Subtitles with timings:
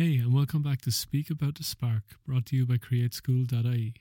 [0.00, 3.92] Hey, and welcome back to Speak About the Spark, brought to you by CreateSchool.ie.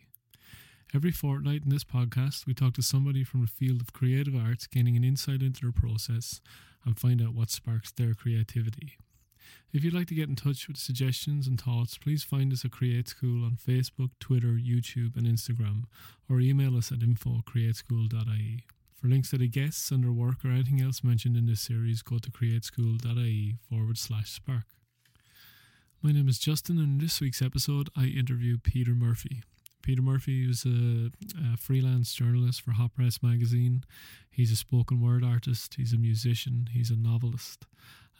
[0.95, 4.65] Every fortnight in this podcast, we talk to somebody from the field of creative arts,
[4.65, 6.39] gaining an insight into their process
[6.85, 8.97] and find out what sparks their creativity.
[9.73, 12.71] If you'd like to get in touch with suggestions and thoughts, please find us at
[12.71, 15.83] Create School on Facebook, Twitter, YouTube, and Instagram,
[16.29, 18.63] or email us at info at createschool.ie.
[18.95, 22.01] For links to the guests and their work or anything else mentioned in this series,
[22.01, 24.63] go to createschool.ie forward slash spark.
[26.01, 29.43] My name is Justin, and in this week's episode, I interview Peter Murphy.
[29.81, 33.83] Peter Murphy is a, a, freelance journalist for Hot Press magazine.
[34.31, 37.65] He's a spoken word artist, he's a musician, he's a novelist.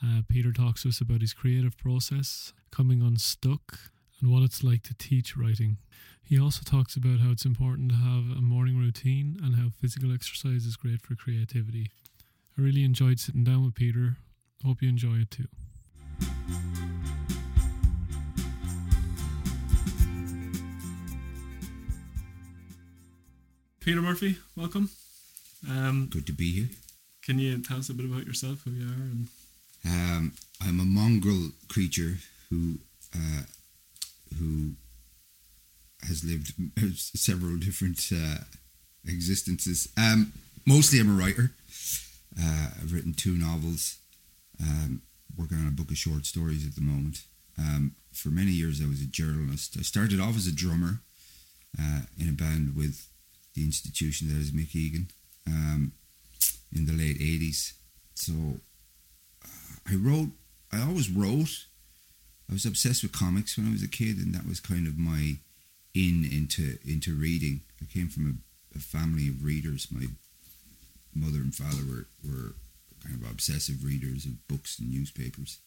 [0.04, 3.78] Uh, Peter talks to us about his creative process, coming unstuck,
[4.20, 5.78] and what it's like to teach writing.
[6.22, 10.12] He also talks about how it's important to have a morning routine and how physical
[10.12, 11.90] exercise is great for creativity.
[12.58, 14.18] I really enjoyed sitting down with Peter.
[14.66, 15.48] Hope you enjoy it too.
[23.80, 24.90] Peter Murphy, welcome.
[25.66, 26.68] Um, Good to be here.
[27.24, 28.92] Can you tell us a bit about yourself, who you are?
[28.92, 29.28] And
[29.86, 32.18] um, I'm a mongrel creature
[32.50, 32.74] who
[33.16, 33.42] uh,
[34.38, 34.72] who
[36.06, 36.52] has lived
[36.98, 38.44] several different uh,
[39.06, 39.88] existences.
[39.96, 40.34] Um,
[40.66, 41.52] mostly, I'm a writer.
[42.38, 43.96] Uh, I've written two novels.
[44.60, 45.00] Um,
[45.38, 47.22] working on a book of short stories at the moment.
[47.58, 49.76] Um, for many years, I was a journalist.
[49.78, 51.00] I started off as a drummer
[51.80, 53.09] uh, in a band with
[53.60, 55.08] the institution that is Mick Egan
[55.46, 55.92] um,
[56.74, 57.72] in the late 80s.
[58.14, 58.32] So
[59.44, 60.30] uh, I wrote,
[60.72, 61.66] I always wrote.
[62.48, 64.98] I was obsessed with comics when I was a kid, and that was kind of
[64.98, 65.36] my
[65.94, 67.60] in into into reading.
[67.80, 68.26] I came from
[68.74, 69.88] a, a family of readers.
[69.90, 70.06] My
[71.14, 72.54] mother and father were, were
[73.04, 75.58] kind of obsessive readers of books and newspapers.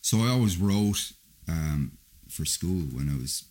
[0.00, 1.12] So I always wrote
[1.48, 1.98] um,
[2.28, 3.44] for school when I was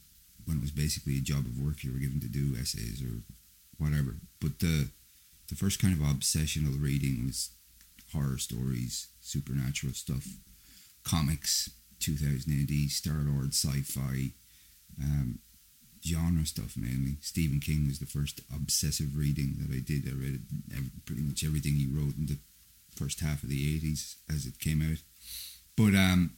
[0.45, 3.21] when it was basically a job of work you were given to do essays or
[3.81, 4.17] whatever.
[4.39, 4.89] But the
[5.49, 7.49] the first kind of obsessional reading was
[8.13, 10.25] horror stories, supernatural stuff,
[11.03, 11.69] comics,
[11.99, 14.31] 2000 AD, Star Lord, sci-fi,
[15.01, 15.39] um,
[16.05, 17.17] genre stuff mainly.
[17.21, 20.07] Stephen King was the first obsessive reading that I did.
[20.07, 20.41] I read
[21.05, 22.37] pretty much everything he wrote in the
[22.95, 24.99] first half of the 80s as it came out.
[25.75, 26.37] But um,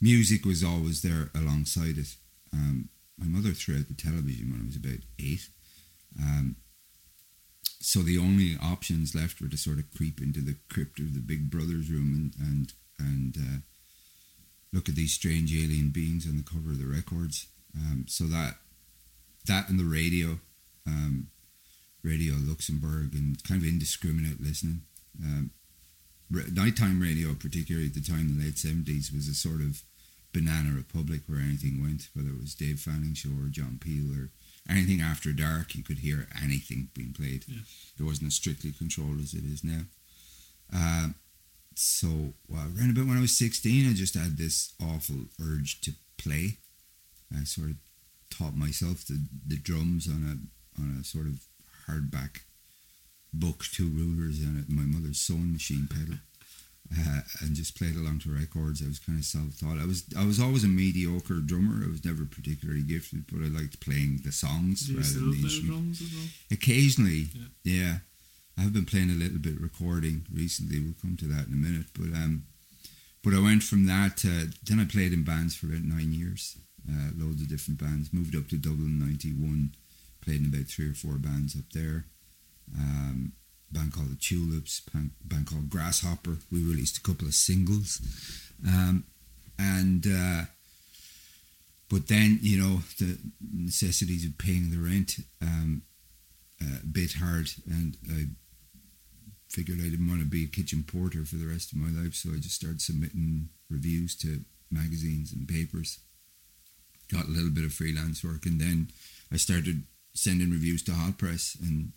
[0.00, 2.14] music was always there alongside it.
[2.52, 2.88] Um,
[3.18, 5.48] my mother threw out the television when I was about eight.
[6.18, 6.56] Um,
[7.80, 11.20] so the only options left were to sort of creep into the crypt of the
[11.20, 13.58] Big Brother's room and and and uh,
[14.72, 17.46] look at these strange alien beings on the cover of the records.
[17.76, 18.56] Um, so that
[19.46, 20.38] that and the radio,
[20.86, 21.28] um,
[22.02, 24.82] Radio Luxembourg, and kind of indiscriminate listening.
[25.22, 25.50] Um,
[26.30, 29.82] nighttime radio, particularly at the time in the late seventies, was a sort of
[30.32, 34.30] banana republic where anything went, whether it was Dave Fanning show or John Peel or
[34.68, 35.74] anything after dark.
[35.74, 37.44] You could hear anything being played.
[37.46, 37.60] Yeah.
[37.98, 39.82] It wasn't as strictly controlled as it is now.
[40.74, 41.08] Uh,
[41.74, 45.92] so well, around about when I was 16, I just had this awful urge to
[46.18, 46.58] play.
[47.34, 47.76] I sort of
[48.30, 51.40] taught myself the, the drums on a on a sort of
[51.88, 52.40] hardback
[53.32, 56.18] book, two rulers, and my mother's sewing machine pedal
[56.92, 58.82] uh, and just played along to records.
[58.82, 59.78] I was kind of self-taught.
[59.80, 61.84] I was I was always a mediocre drummer.
[61.84, 65.96] I was never particularly gifted, but I liked playing the songs rather than the instrument.
[66.00, 66.28] Well?
[66.50, 67.28] Occasionally,
[67.64, 67.74] yeah.
[67.74, 67.94] yeah.
[68.58, 70.80] I have been playing a little bit recording recently.
[70.80, 72.44] We'll come to that in a minute, but um,
[73.22, 74.18] but I went from that.
[74.18, 76.56] To, then I played in bands for about nine years,
[76.88, 78.12] uh, loads of different bands.
[78.12, 79.74] Moved up to Dublin '91,
[80.24, 82.06] played in about three or four bands up there.
[82.78, 83.32] Um,
[83.70, 86.38] band called the Tulips, band, band called Grasshopper.
[86.50, 88.00] We released a couple of singles,
[88.66, 89.04] um,
[89.58, 90.44] and uh,
[91.90, 93.18] but then you know the
[93.54, 95.82] necessities of paying the rent um,
[96.62, 98.26] uh, bit hard, and I
[99.48, 102.14] figured I didn't want to be a kitchen porter for the rest of my life,
[102.14, 104.40] so I just started submitting reviews to
[104.70, 105.98] magazines and papers.
[107.10, 108.88] Got a little bit of freelance work, and then
[109.32, 111.56] I started sending reviews to Hot Press.
[111.60, 111.92] And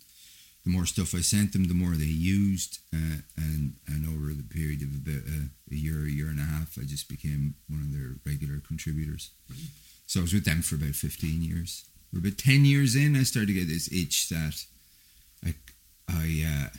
[0.64, 4.42] the more stuff I sent them, the more they used, uh, and and over the
[4.42, 7.80] period of about a, a, year, a year and a half, I just became one
[7.80, 9.30] of their regular contributors.
[10.06, 11.86] So I was with them for about fifteen years.
[12.12, 14.62] We're about ten years in, I started to get this itch that
[15.44, 15.54] I
[16.08, 16.76] I uh,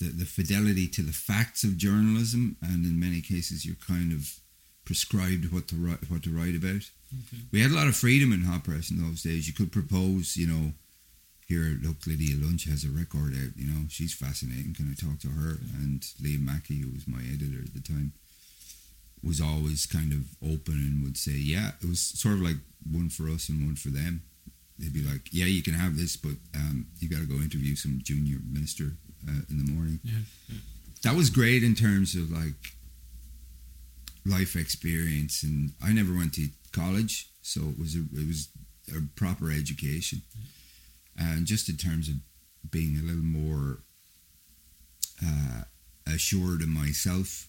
[0.00, 4.34] the the fidelity to the facts of journalism, and in many cases, you're kind of
[4.84, 6.90] prescribed what to write what to write about.
[7.12, 7.42] Okay.
[7.52, 9.46] We had a lot of freedom in hot press in those days.
[9.46, 10.72] You could propose, you know
[11.52, 13.52] here, look, Lydia Lunch has a record out.
[13.56, 14.74] You know, she's fascinating.
[14.74, 15.58] Can I talk to her?
[15.76, 18.12] And Liam Mackey, who was my editor at the time,
[19.22, 22.56] was always kind of open and would say, yeah, it was sort of like
[22.90, 24.22] one for us and one for them.
[24.78, 27.76] They'd be like, yeah, you can have this, but um, you got to go interview
[27.76, 28.96] some junior minister
[29.28, 30.00] uh, in the morning.
[30.02, 30.58] Yeah, yeah.
[31.04, 32.74] That was great in terms of like
[34.24, 38.48] life experience, and I never went to college, so it was a it was
[38.90, 40.22] a proper education,
[41.18, 42.16] and just in terms of
[42.70, 43.78] being a little more
[45.24, 45.62] uh,
[46.06, 47.48] assured of myself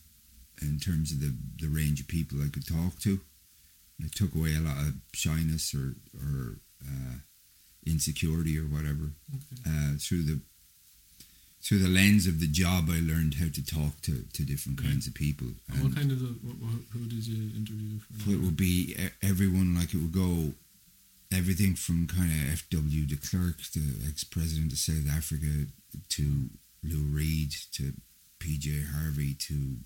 [0.61, 3.19] in terms of the, the range of people I could talk to.
[4.03, 7.15] It took away a lot of shyness or or uh,
[7.85, 9.61] insecurity or whatever Okay.
[9.67, 10.39] uh, through the
[11.61, 12.89] through the lens of the job.
[12.89, 14.89] I learned how to talk to, to different Yeah.
[14.89, 15.47] kinds of people.
[15.71, 17.99] And what kind of the, what, what, who did you interview?
[18.19, 20.53] For it would be everyone like it would go
[21.33, 23.05] everything from kind of F.W.
[23.05, 25.67] de Klerk, the ex-president of South Africa,
[26.09, 26.49] to
[26.83, 27.93] Lou Reed, to
[28.39, 28.83] P.J.
[28.95, 29.77] Harvey, to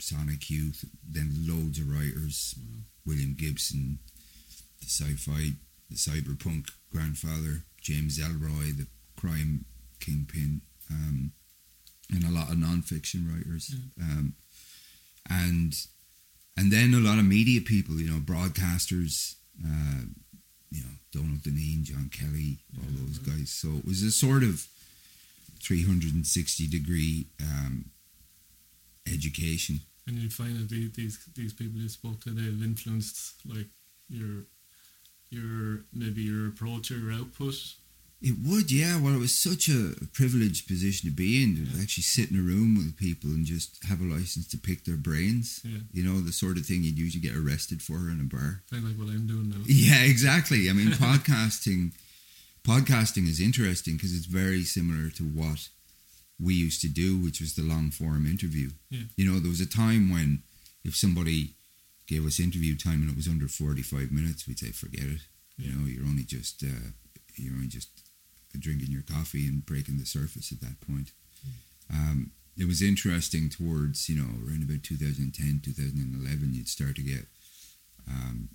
[0.00, 2.80] Sonic Youth, then loads of writers, Wow.
[3.06, 3.98] William Gibson,
[4.80, 5.52] the sci-fi,
[5.90, 9.64] the cyberpunk grandfather, James Ellroy, the crime
[10.00, 11.32] kingpin, um,
[12.10, 14.34] and a lot of non-fiction writers, um,
[15.30, 15.74] and
[16.56, 19.34] and then a lot of media people, you know, broadcasters,
[19.64, 20.02] uh,
[20.74, 23.50] you know, Donal Dineen, John Kelly, all Yeah, those guys.
[23.50, 24.66] So it was a sort of
[25.62, 27.86] 360 degree um,
[29.06, 29.80] education.
[30.06, 33.68] And you find that the- these these people you spoke to, they've influenced like
[34.08, 34.44] your
[35.30, 37.54] your maybe your approach or your output.
[38.30, 38.98] It would, yeah.
[39.00, 41.82] Well, it was such a privileged position to be in to Yeah.
[41.82, 44.96] actually sit in a room with people and just have a license to pick their
[44.96, 45.60] brains.
[45.62, 48.62] Yeah, You know, the sort of thing you'd usually get arrested for in a bar.
[48.70, 49.62] kind of like what I'm doing now.
[49.66, 50.70] Yeah, exactly.
[50.70, 51.92] I mean, podcasting,
[52.62, 55.68] podcasting is interesting because it's very similar to what
[56.38, 58.70] we used to do, which was the long form interview.
[58.90, 59.02] Yeah.
[59.16, 60.42] You know, there was a time when
[60.82, 61.54] if somebody
[62.06, 65.20] gave us interview time and it was under forty five minutes, we'd say, forget it.
[65.56, 66.88] You know, you're only just uh,
[67.36, 67.88] you're only just
[68.58, 71.12] drinking your coffee and breaking the surface at that point.
[71.92, 77.26] Um, it was interesting towards you know around about 2010 2011 you'd start to get
[78.08, 78.48] um,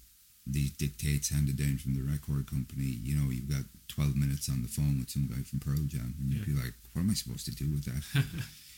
[0.48, 2.98] these dictates handed down from the record company.
[3.04, 6.16] You know you've got 12 minutes on the phone with some guy from pearl jam
[6.20, 8.24] and you'd be like what am i supposed to do with that?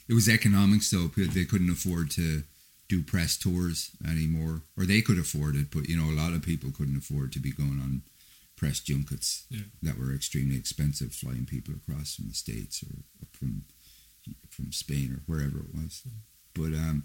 [0.09, 2.44] It was economics though they couldn't afford to
[2.89, 6.41] do press tours anymore or they could afford it but you know a lot of
[6.41, 8.01] people couldn't afford to be going on
[8.61, 9.63] press junkets Yeah.
[9.81, 12.93] that were extremely expensive flying people across from the states or
[13.37, 13.63] from
[14.55, 16.03] from Spain or wherever it was.
[16.53, 16.97] But um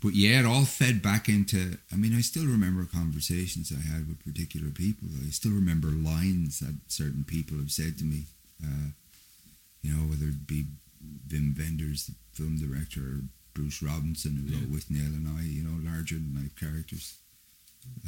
[0.00, 4.08] but yeah it all fed back into I mean I still remember conversations I had
[4.08, 5.08] with particular people.
[5.26, 8.20] I still remember lines that certain people have said to me
[8.64, 8.88] uh
[9.82, 10.64] you know whether it be
[11.28, 13.20] Wim Wenders the film director or
[13.54, 17.16] Bruce Robinson who wrote with Withnail and I you know larger than life characters.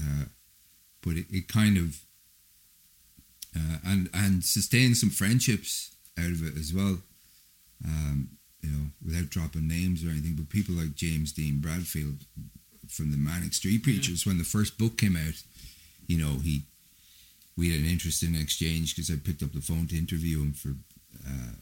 [0.00, 0.24] Uh
[1.02, 2.00] but it, it kind of
[3.56, 6.98] uh, and and sustained some friendships out of it as well.
[7.84, 8.28] Um,
[8.62, 12.24] you know, without dropping names or anything, but people like James Dean Bradfield
[12.88, 15.42] from the Manic Street Preachers, when the first book came out,
[16.06, 16.62] you know, he
[17.56, 20.70] we had an interesting exchange because I picked up the phone to interview him for
[21.28, 21.54] uh,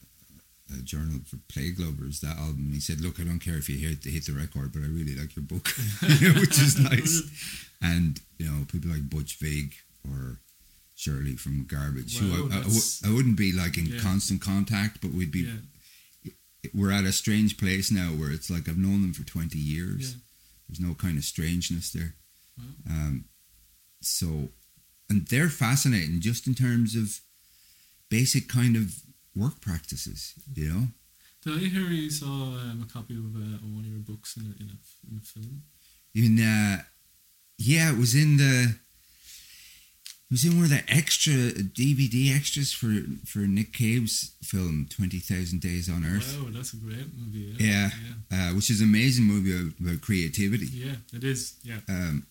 [0.79, 3.69] a journal for Plague Lovers that album, and he said, "Look, I don't care if
[3.69, 5.69] you hit hit the record, but I really like your book,"
[6.01, 7.21] you know, which is nice.
[7.81, 9.75] And you know, people like Butch Vig
[10.09, 10.39] or
[10.95, 13.99] Shirley from Garbage, Wow, who I, I, that's- I wouldn't be like in Yeah.
[13.99, 15.41] constant contact, but we'd be.
[16.23, 16.31] Yeah,
[16.73, 20.13] We're at a strange place now where it's like I've known them for twenty years.
[20.13, 20.19] Yeah.
[20.69, 22.15] There's no kind of strangeness there.
[22.57, 22.65] Wow.
[22.89, 23.25] Um,
[24.01, 24.49] so,
[25.09, 27.19] and they're fascinating just in terms of
[28.09, 28.93] basic kind of
[29.35, 30.33] work practices.
[30.55, 30.87] You know,
[31.43, 34.43] Did I hear you saw um, a copy of uh, one of your books in
[34.43, 35.63] a, in a, in a film?
[36.15, 36.83] in uh,
[37.57, 38.75] yeah, it was in the.
[40.31, 42.91] Was in one of the extra DVD extras for
[43.25, 46.37] for Nick Cave's film Twenty Thousand Days on Earth.
[46.41, 47.53] Wow, that's a great movie.
[47.59, 47.91] Yeah.
[48.31, 51.53] yeah, uh, which is an amazing movie about, about creativity yeah, it is.
[51.63, 52.25] Yeah, um,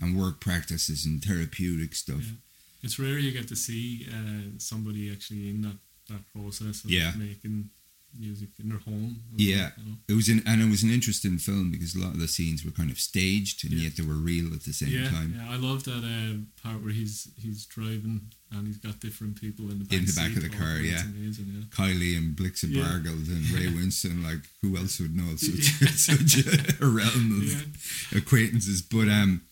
[0.00, 2.20] and work practices and therapeutic stuff.
[2.26, 2.36] Yeah.
[2.82, 5.78] it's rare you get to see uh, somebody actually in that,
[6.10, 7.12] that process of Yeah.
[7.16, 7.70] making
[8.18, 9.16] music in their home.
[9.36, 9.70] Yeah.
[9.78, 9.96] you know.
[10.08, 12.64] It was an, and it was an interesting film because a lot of the scenes
[12.64, 13.84] were kind of staged and Yeah.
[13.84, 15.34] yet they were real at the same yeah, time.
[15.36, 19.70] yeah, I love that uh, part where he's he's driving and he's got different people
[19.70, 21.02] in the back, In the back of the car, yeah.
[21.04, 21.46] Amazing.
[21.54, 22.84] Yeah, Kylie and Blix and Yeah.
[22.84, 25.64] Bargeld and Ray Winstone, like who else would know such,
[25.96, 28.18] such a, realm of Yeah.
[28.18, 28.80] acquaintances?
[28.82, 29.42] But um,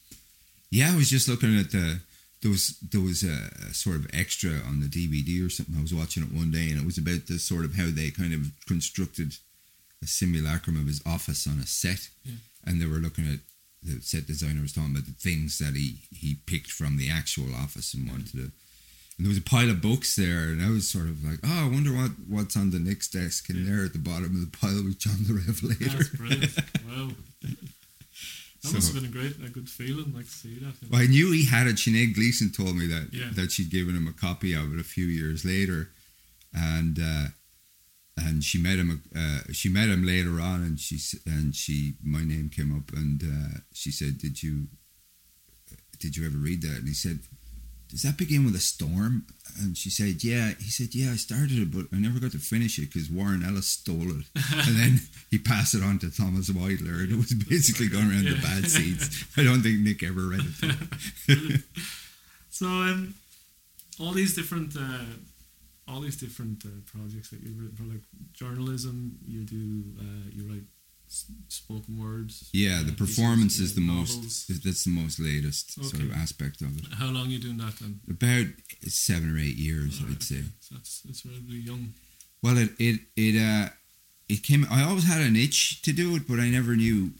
[0.70, 2.00] yeah, I was just looking at the
[2.46, 5.74] there was there was a, a sort of extra on the DVD or something.
[5.76, 8.10] I was watching it one day, and it was about the sort of how they
[8.10, 9.34] kind of constructed
[10.02, 12.34] a simulacrum of his office on a set, Yeah.
[12.64, 13.40] and they were looking at
[13.82, 17.54] the set designer was talking about the things that he he picked from the actual
[17.54, 18.38] office and wanted to.
[19.18, 21.64] And there was a pile of books there, and I was sort of like, "Oh,
[21.66, 23.70] I wonder what what's on the next desk." And Yeah.
[23.76, 25.96] there at the bottom of the pile was John the Revelator.
[25.96, 26.54] That's brilliant.
[26.88, 27.10] wow.
[28.66, 30.74] That So- must have been a great, a good feeling, like to see that.
[30.90, 31.76] Well, I knew he had it.
[31.76, 33.30] Sinead Gleeson told me that Yeah.
[33.30, 35.92] that she'd given him a copy of it a few years later,
[36.52, 37.28] and uh,
[38.16, 39.02] and she met him.
[39.14, 43.22] Uh, she met him later on, and she and she my name came up, and
[43.22, 44.68] uh, she said, "Did you
[45.98, 47.20] did you ever read that?" And he said,
[47.88, 49.26] "Does that begin with a storm?"
[49.58, 52.38] And she said, "Yeah." He said, "Yeah, I started it, but I never got to
[52.38, 55.00] finish it because Warren Ellis stole it, and then
[55.30, 58.66] he passed it on to Thomas Wydler, and it was basically going around the bad
[58.70, 61.62] seeds." I don't think Nick ever read it.
[62.56, 63.14] So, um,
[64.00, 65.04] all these different, uh,
[65.86, 68.00] all these different uh, projects that you've written for, like
[68.32, 70.64] journalism, you do, uh, you write
[71.08, 72.48] spoken words.
[72.52, 74.16] Yeah, the performance is the novels.
[74.16, 74.64] most.
[74.64, 76.84] That's the most latest sort of aspect of it.
[76.94, 78.00] How long you doing that then?
[78.10, 78.46] About
[78.82, 80.36] seven or eight years, Alright, I'd say.
[80.36, 80.44] okay.
[80.60, 81.94] So that's it's relatively young.
[82.42, 83.70] Well, it it it uh
[84.28, 84.66] it came.
[84.70, 87.12] I always had an itch to do it, but I never knew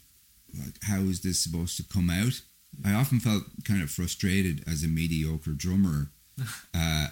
[0.59, 2.40] like how is this supposed to come out.
[2.85, 6.11] I often felt kind of frustrated as a mediocre drummer
[6.75, 7.07] uh,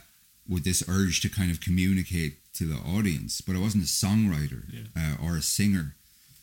[0.48, 4.62] with this urge to kind of communicate to the audience, but I wasn't a songwriter
[4.70, 4.82] Yeah.
[4.96, 5.96] uh, or a singer,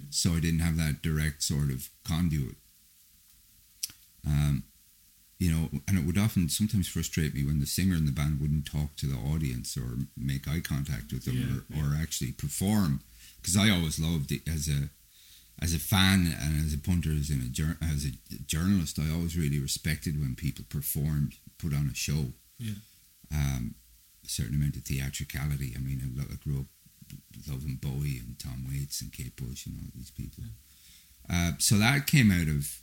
[0.09, 2.55] so I didn't have that direct sort of conduit.
[4.25, 4.63] Um,
[5.39, 8.39] you know, and it would often sometimes frustrate me when the singer in the band
[8.39, 12.31] wouldn't talk to the audience or make eye contact with them Yeah, or, or actually
[12.31, 13.01] perform,
[13.41, 14.89] because I always loved it as a
[15.59, 18.11] as a fan and as a punter, as, in a as a
[18.45, 22.33] journalist, I always really respected when people performed, put on a show.
[22.59, 22.79] Yeah.
[23.33, 23.75] Um,
[24.23, 25.73] a certain amount of theatricality.
[25.75, 26.65] I mean, I grew up
[27.47, 30.43] loving Bowie and Tom Waits and Kate Bush and all these people.
[31.31, 32.81] Uh, so that came out of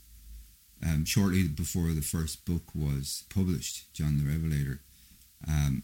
[0.85, 4.81] um, shortly before the first book was published, John the Revelator.
[5.47, 5.83] Um,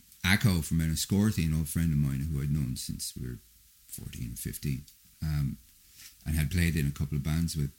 [0.62, 3.38] from Enniscorthy, an old friend of mine who I'd known since we were
[3.88, 4.82] 14 or 15,
[5.22, 5.58] um,
[6.26, 7.70] and had played in a couple of bands with,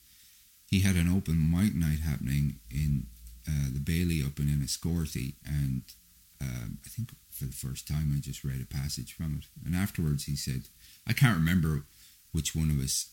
[0.69, 3.07] he had an open mic night happening in
[3.47, 5.83] uh, the Bailey up in Enniscorthy, and
[6.41, 9.45] um, I think for the first time I just read a passage from it.
[9.65, 10.63] And afterwards he said,
[11.07, 11.83] I can't remember
[12.31, 13.07] which one of us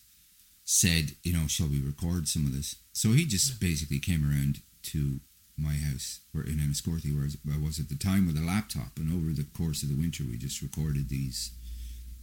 [0.64, 2.76] said, you know, shall we record some of this?
[2.92, 5.20] So he just basically came around to
[5.56, 9.12] my house where in Enniscorthy where I was at the time with a laptop and
[9.12, 11.50] over the course of the winter we just recorded these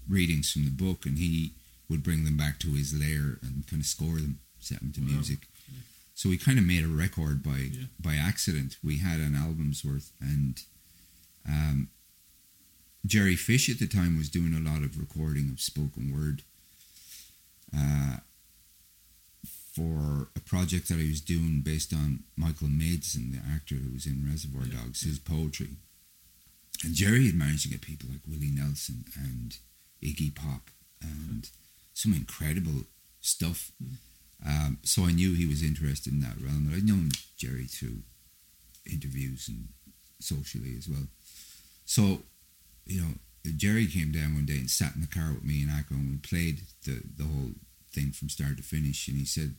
[0.08, 1.53] readings from the book and he
[1.89, 5.01] would bring them back to his lair and kind of score them, set them to
[5.01, 5.08] Wow.
[5.08, 5.48] music.
[6.15, 7.86] So we kind of made a record by Yeah.
[8.00, 8.77] by accident.
[8.84, 10.62] We had an album's worth and
[11.48, 11.89] um,
[13.05, 16.43] Jerry Fish at the time was doing a lot of recording of spoken word
[17.75, 18.17] uh,
[19.74, 24.05] for a project that I was doing based on Michael Madsen, the actor who was
[24.05, 25.77] in Reservoir Yeah, Dogs, his poetry.
[26.84, 29.58] And Jerry had managed to get people like Willie Nelson and
[30.03, 30.69] Iggy Pop
[31.01, 31.50] and
[31.93, 32.84] some incredible
[33.22, 33.72] stuff.
[34.46, 36.67] Um, so I knew he was interested in that realm.
[36.67, 38.03] And I'd known Jerry through
[38.89, 39.69] interviews and
[40.19, 41.08] socially as well.
[41.89, 42.22] So,
[42.86, 43.13] you know,
[43.58, 46.12] Jerry came down one day and sat in the car with me and Akko and
[46.12, 47.53] we played the, the whole
[47.91, 49.08] thing from start to finish.
[49.08, 49.55] And he said,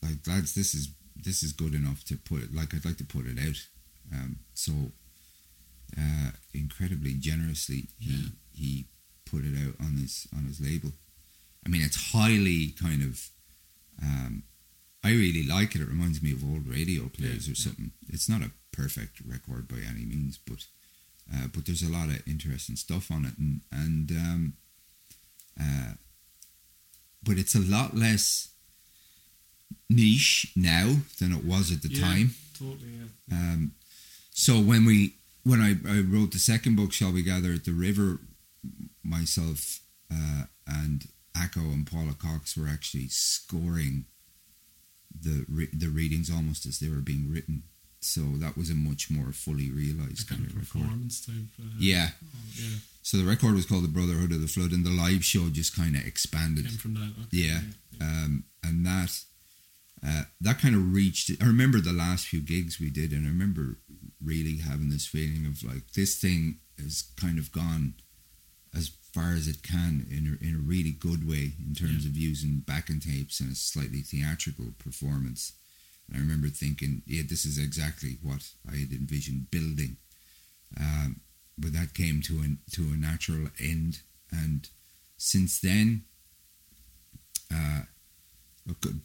[0.00, 3.04] like, lads, this is this is good enough to put it, like, I'd like to
[3.04, 3.56] put it out.
[4.14, 4.72] Um, so,
[5.98, 8.84] uh, incredibly generously, he, he
[9.28, 10.92] put it out on his, on his label.
[11.66, 13.28] I mean, it's highly kind of,
[14.00, 14.44] um,
[15.02, 15.80] I really like it.
[15.82, 17.64] It reminds me of old radio players Yeah, or yeah.
[17.64, 17.90] something.
[18.08, 20.64] It's not a perfect record by any means, but
[21.32, 24.52] uh, but there's a lot of interesting stuff on it, and and um,
[25.60, 25.92] uh,
[27.22, 28.48] but it's a lot less
[29.88, 32.34] niche now than it was at the Yeah, time.
[32.58, 33.36] Totally, yeah.
[33.36, 33.72] Um,
[34.30, 37.72] so when we when I, I wrote the second book, Shall We Gather at the
[37.72, 38.20] River,
[39.02, 39.80] myself
[40.12, 41.06] uh, and
[41.36, 44.04] Akko and Paula Cox were actually scoring
[45.18, 47.64] the re- the readings almost as they were being written.
[48.00, 51.10] So that was a much more fully realized kind kind of of record.
[51.10, 51.36] type.
[51.60, 52.10] Uh, Yeah.
[52.24, 52.76] oh, yeah.
[53.02, 55.74] So the record was called The Brotherhood of the Flood, and the live show just
[55.76, 56.66] kind of expanded.
[56.66, 57.12] Came from that.
[57.26, 57.36] Okay.
[57.36, 57.60] Yeah,
[58.00, 59.18] um, and that
[60.06, 61.30] uh, that kind of reached.
[61.42, 63.78] I remember the last few gigs we did, and I remember
[64.22, 67.94] really having this feeling of like this thing has kind of gone
[68.76, 72.16] as far as it can in a, in a really good way in terms of
[72.16, 75.52] using backing tapes and a slightly theatrical performance.
[76.14, 79.96] I remember thinking, yeah, this is exactly what I had envisioned building.
[80.78, 81.20] Um,
[81.58, 84.00] but that came to an to a natural end,
[84.30, 84.68] and
[85.16, 86.04] since then,
[87.52, 87.82] uh,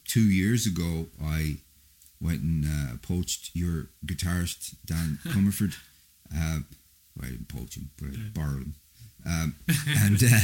[0.06, 1.58] two years ago, I
[2.22, 5.76] went and uh, poached your guitarist Dan Comerford.
[6.34, 6.60] Uh,
[7.16, 8.76] well, I didn't poach him, but I borrowed him.
[9.26, 9.56] Um,
[9.88, 10.40] and uh,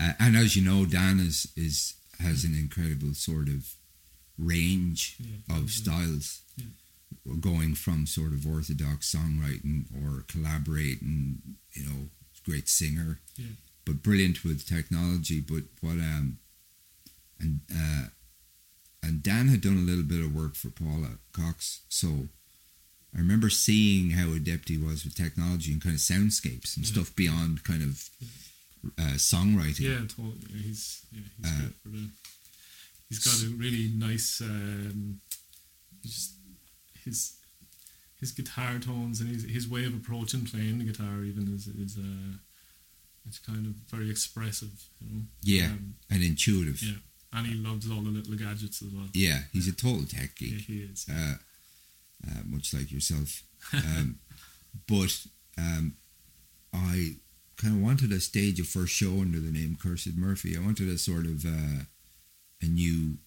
[0.00, 3.74] uh, and as you know, Dan is is has an incredible sort of
[4.38, 5.68] range Yeah, of yeah.
[5.68, 6.40] styles,
[7.40, 11.42] going from sort of orthodox songwriting or collaborating.
[11.72, 12.08] You know,
[12.44, 13.20] great singer,
[13.84, 15.40] but brilliant with technology.
[15.40, 16.38] But what um
[17.40, 18.04] and uh
[19.02, 22.28] and Dan had done a little bit of work for Paula Cox, so
[23.14, 26.92] I remember seeing how adept he was with technology and kind of soundscapes and Yeah.
[26.92, 28.08] stuff beyond kind of
[28.98, 29.80] uh, songwriting.
[29.80, 30.38] Yeah, totally.
[30.50, 32.08] Yeah, he's yeah, he's Uh, good for the.
[33.08, 34.40] He's got a really nice.
[34.40, 35.20] Um,
[36.04, 36.32] just
[37.04, 37.34] his
[38.20, 41.96] his guitar tones and his his way of approaching playing the guitar even is is
[41.98, 42.36] uh,
[43.28, 45.22] it's kind of very expressive, you know.
[45.42, 46.82] Yeah, Um, and intuitive.
[46.82, 46.94] yeah,
[47.32, 49.08] and he loves all the little gadgets as well.
[49.14, 51.06] Yeah, he's a total tech Yeah, geek, he is.
[51.10, 51.34] uh,
[52.26, 53.42] uh, much like yourself.
[53.72, 54.18] Um,
[54.88, 55.26] but
[55.58, 55.96] um,
[56.72, 57.16] I
[57.56, 60.56] kind of wanted to stage a first show under the name Cursed Murphy.
[60.56, 61.84] I wanted a sort of uh,
[62.62, 63.18] a new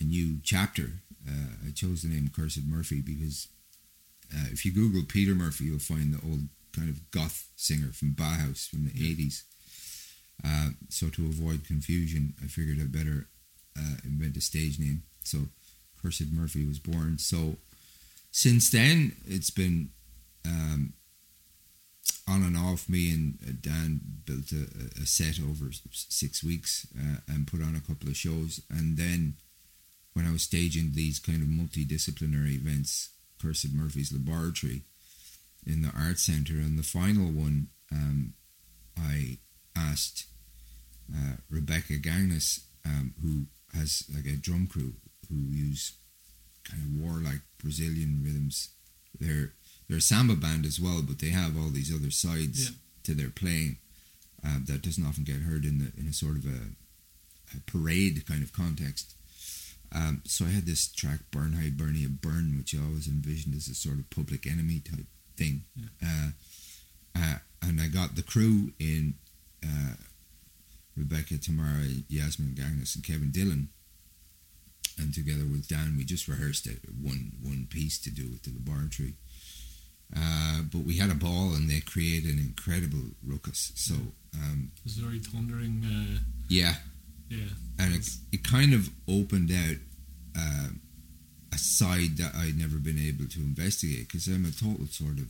[0.00, 0.92] a new chapter.
[1.28, 3.48] Uh, I chose the name Cursed Murphy because
[4.34, 8.14] uh, if you Google Peter Murphy, you'll find the old kind of goth singer from
[8.14, 9.44] Bauhaus from the eighties.
[10.42, 13.28] Uh, so to avoid confusion, I figured I'd better
[13.78, 15.02] uh, invent a stage name.
[15.24, 15.38] So
[16.00, 17.18] Cursed Murphy was born.
[17.18, 17.56] So
[18.30, 19.90] since then, it's been
[20.46, 20.94] um,
[22.28, 22.88] on and off.
[22.88, 27.76] Me and uh, Dan built a, a set over six weeks uh, and put on
[27.76, 28.60] a couple of shows.
[28.70, 29.34] And then
[30.14, 34.82] when I was staging these kind of multidisciplinary events, Cursed Murphy's Laboratory
[35.66, 38.34] in the Art Centre, and the final one, um,
[38.98, 39.38] I
[39.76, 40.26] asked
[41.14, 43.46] uh, Rebecca Gagnes, um, who
[43.78, 44.94] has like a drum crew
[45.28, 45.92] who use
[46.64, 48.70] kind of warlike Brazilian rhythms.
[49.18, 49.52] They're
[49.90, 52.76] they're a samba band as well, but they have all these other sides Yeah.
[53.02, 53.78] to their playing
[54.44, 56.60] um, that doesn't often get heard in the in a sort of a,
[57.56, 59.14] a parade kind of context.
[59.92, 63.66] Um, so I had this track, Burn High Bernie Burn, which I always envisioned as
[63.68, 65.64] a sort of public enemy type thing.
[66.00, 66.30] Uh,
[67.16, 69.14] uh, and I got the crew in
[69.64, 69.94] uh,
[70.96, 73.68] Rebecca, Tamara, Yasmin Gagnes, and Kevin Dillon.
[74.98, 78.50] And together with Dan, we just rehearsed it, one one piece to do with the
[78.52, 79.14] laboratory.
[80.16, 83.72] Uh, but we had a ball, and they created an incredible ruckus.
[83.76, 83.94] So
[84.34, 85.84] um, It was very thundering.
[85.84, 86.18] Uh,
[86.48, 86.74] yeah,
[87.28, 87.46] yeah,
[87.78, 89.76] and it, it kind of opened out
[90.36, 90.68] uh,
[91.52, 95.28] a side that I'd never been able to investigate because I'm a total sort of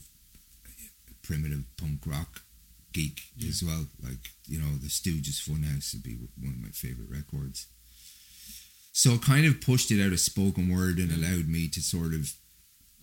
[1.22, 2.42] primitive punk rock
[2.92, 3.48] geek Yeah.
[3.50, 3.86] as well.
[4.02, 7.66] Like you know, the Stooges Funhouse would be one of my favorite records.
[8.92, 12.12] So it kind of pushed it out of spoken word and allowed me to sort
[12.12, 12.32] of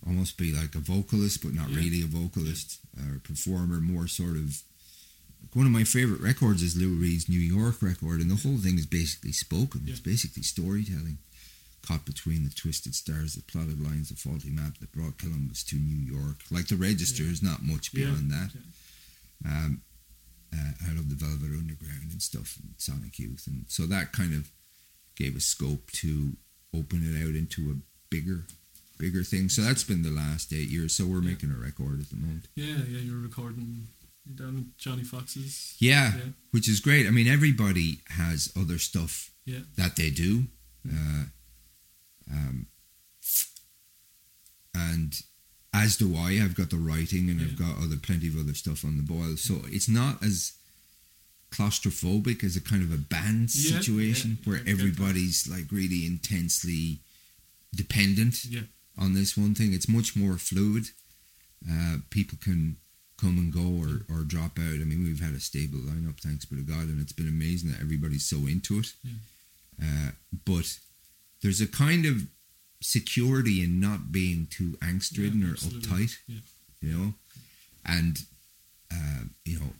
[0.06, 1.76] almost be like a vocalist, but not Yeah.
[1.76, 4.62] really a vocalist or a performer, more sort of
[5.52, 8.76] one of my favorite records is Lou Reed's New York record, and the whole thing
[8.78, 9.82] is basically spoken.
[9.86, 11.18] It's basically storytelling.
[11.82, 15.76] Caught between the twisted stars, the plotted lines, the faulty map that brought Columbus to
[15.76, 16.42] New York.
[16.50, 17.30] Like the register Yeah.
[17.30, 18.06] is not much Yeah.
[18.06, 18.50] beyond that.
[19.44, 19.64] Yeah.
[19.64, 19.82] Um,
[20.52, 24.34] uh, I love the Velvet Underground and stuff, and Sonic Youth, and so that kind
[24.34, 24.50] of
[25.14, 26.36] gave a scope to
[26.74, 27.76] open it out into a
[28.10, 28.46] bigger,
[28.98, 29.48] bigger thing.
[29.48, 30.94] So that's been the last eight years.
[30.94, 31.30] So we're Yeah.
[31.30, 32.48] making a record at the moment.
[32.56, 32.98] yeah, yeah.
[33.00, 33.88] You're recording
[34.34, 35.74] down Johnny Fox's.
[35.78, 36.24] Yeah, Yeah.
[36.50, 37.06] which is great.
[37.06, 39.60] I mean, everybody has other stuff Yeah.
[39.76, 40.48] that they do.
[40.86, 41.24] Uh,
[42.30, 42.66] um,
[44.74, 45.22] and
[45.72, 46.40] as do I.
[46.42, 49.36] I've got the writing and I've got other plenty of other stuff on the boil.
[49.36, 50.52] So it's not as
[51.50, 57.00] claustrophobic as a kind of a band situation where everybody's like really intensely
[57.74, 58.62] dependent Yeah.
[58.98, 59.72] On this one thing.
[59.72, 60.84] It's much more fluid.
[61.70, 62.76] Uh, people can
[63.20, 64.80] come and go or, or drop out.
[64.80, 67.70] I mean, we've had a stable lineup, thanks be to God, and it's been amazing
[67.70, 68.92] that everybody's so into it.
[69.02, 69.12] Yeah.
[69.82, 70.10] Uh,
[70.44, 70.78] but
[71.42, 72.22] there's a kind of
[72.80, 76.40] security in not being too angst ridden Yeah, or uptight, Yeah.
[76.80, 77.14] you know?
[77.84, 78.20] And,
[78.92, 79.72] uh, you know,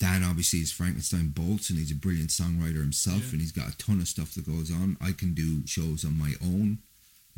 [0.00, 3.76] Dan obviously is Frankenstein Bolts and he's a brilliant songwriter himself and he's got a
[3.78, 4.96] ton of stuff that goes on.
[5.00, 6.78] I can do shows on my own.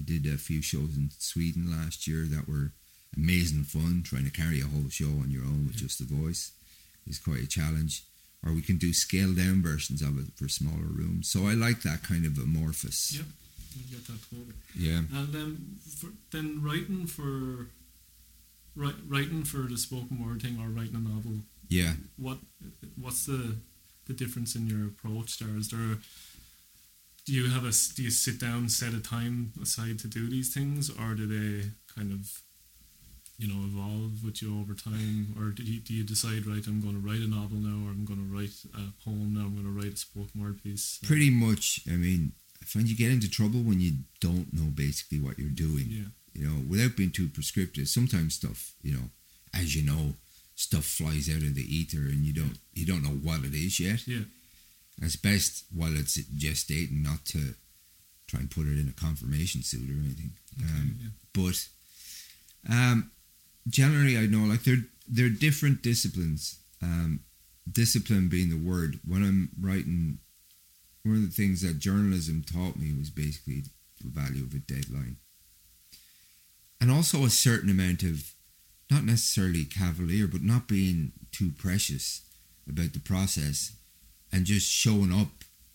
[0.00, 2.72] I did a few shows in Sweden last year that were
[3.14, 4.02] amazing fun.
[4.02, 6.52] Trying to carry a whole show on your own with just the voice
[7.06, 8.04] is quite a challenge.
[8.44, 11.28] Or we can do scaled down versions of it for smaller rooms.
[11.30, 13.14] So I like that kind of amorphous.
[13.14, 13.26] Yep.
[13.76, 14.54] I get that totally.
[14.74, 15.02] Yeah.
[15.12, 17.66] And then, for, then writing for,
[18.74, 21.42] write, writing for the spoken word thing or writing a novel.
[21.68, 21.92] Yeah.
[22.16, 22.38] What,
[22.98, 23.56] what's the,
[24.06, 25.58] the difference in your approach there?
[25.58, 25.98] Is there,
[27.30, 30.52] do you have a do you sit down set a time aside to do these
[30.52, 32.42] things or do they kind of
[33.38, 36.80] you know evolve with you over time or do you, do you decide right i'm
[36.80, 39.54] going to write a novel now or i'm going to write a poem now i'm
[39.54, 41.80] going to write a spoken word piece Pretty much.
[41.88, 45.48] I mean, I find you get into trouble when you don't know basically what you're
[45.66, 45.86] doing.
[45.88, 47.88] yeah You know, without being too prescriptive.
[47.88, 49.06] Sometimes stuff, you know,
[49.54, 50.14] as you know,
[50.56, 53.80] stuff flies out of the ether and you don't you don't know what it is
[53.80, 54.06] yet.
[54.06, 54.24] yeah
[55.00, 57.54] It's best while it's gestating not to
[58.26, 60.32] try and put it in a confirmation suit or anything.
[60.62, 61.08] Um, yeah.
[61.32, 61.68] but
[62.72, 63.10] um,
[63.68, 66.58] generally, I know like they're they're different disciplines.
[66.82, 67.20] Um,
[67.70, 69.00] discipline being the word.
[69.06, 70.18] When I'm writing,
[71.04, 73.64] one of the things that journalism taught me was basically
[74.00, 75.16] the value of a deadline,
[76.80, 78.32] and also a certain amount of
[78.90, 82.22] not necessarily cavalier, but not being too precious
[82.68, 83.72] about the process,
[84.32, 85.28] and just showing up.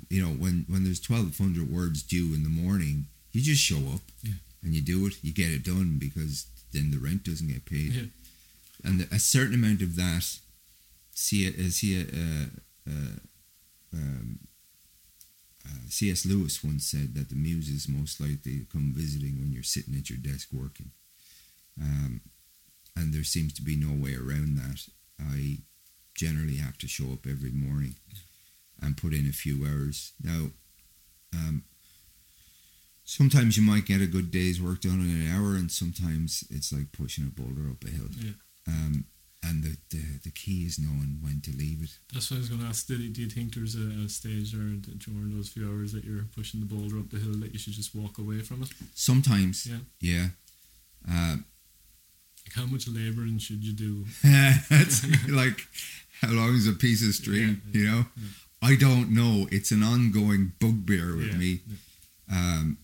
[0.09, 3.77] You know, when when there's twelve hundred words due in the morning, you just show
[3.93, 4.33] up Yeah.
[4.63, 5.15] and you do it.
[5.23, 8.03] You get it done because then the rent doesn't get paid yeah
[8.83, 10.25] and a certain amount of that
[11.13, 12.47] see it see it uh,
[12.91, 13.17] uh,
[13.93, 14.39] um,
[15.65, 16.25] uh, C.S.
[16.25, 19.95] Lewis once said that the muse is most likely to come visiting when you're sitting
[19.95, 20.91] at your desk working
[21.81, 22.19] um,
[22.97, 24.81] and there seems to be no way around that
[25.19, 25.59] I
[26.13, 27.95] generally have to show up every morning
[28.81, 30.47] and put in a few hours now
[31.33, 31.63] um,
[33.03, 36.71] sometimes you might get a good day's work done in an hour and sometimes it's
[36.73, 38.31] like pushing a boulder up a hill yeah
[38.67, 39.05] um,
[39.47, 41.99] and the, the the key is knowing when to leave it.
[42.11, 42.87] That's what I was going to ask.
[42.87, 45.91] Do you, do you think there's a, a stage there that during those few hours
[45.93, 48.63] that you're pushing the boulder up the hill that you should just walk away from
[48.63, 48.69] it?
[48.95, 49.77] Sometimes, Yeah.
[49.99, 50.27] yeah.
[51.07, 51.35] Uh,
[52.43, 54.05] Like how much labouring should you do?
[54.23, 55.67] it's like
[56.21, 57.61] how long is a piece of string?
[57.71, 58.27] Yeah, you know, yeah.
[58.61, 59.47] I don't know.
[59.51, 61.59] It's an ongoing bugbear with Yeah, me.
[62.31, 62.77] Um,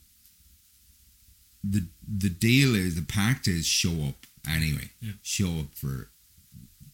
[1.64, 4.90] the the deal is the pact is show up anyway.
[5.00, 5.14] Yeah.
[5.22, 6.10] Show up for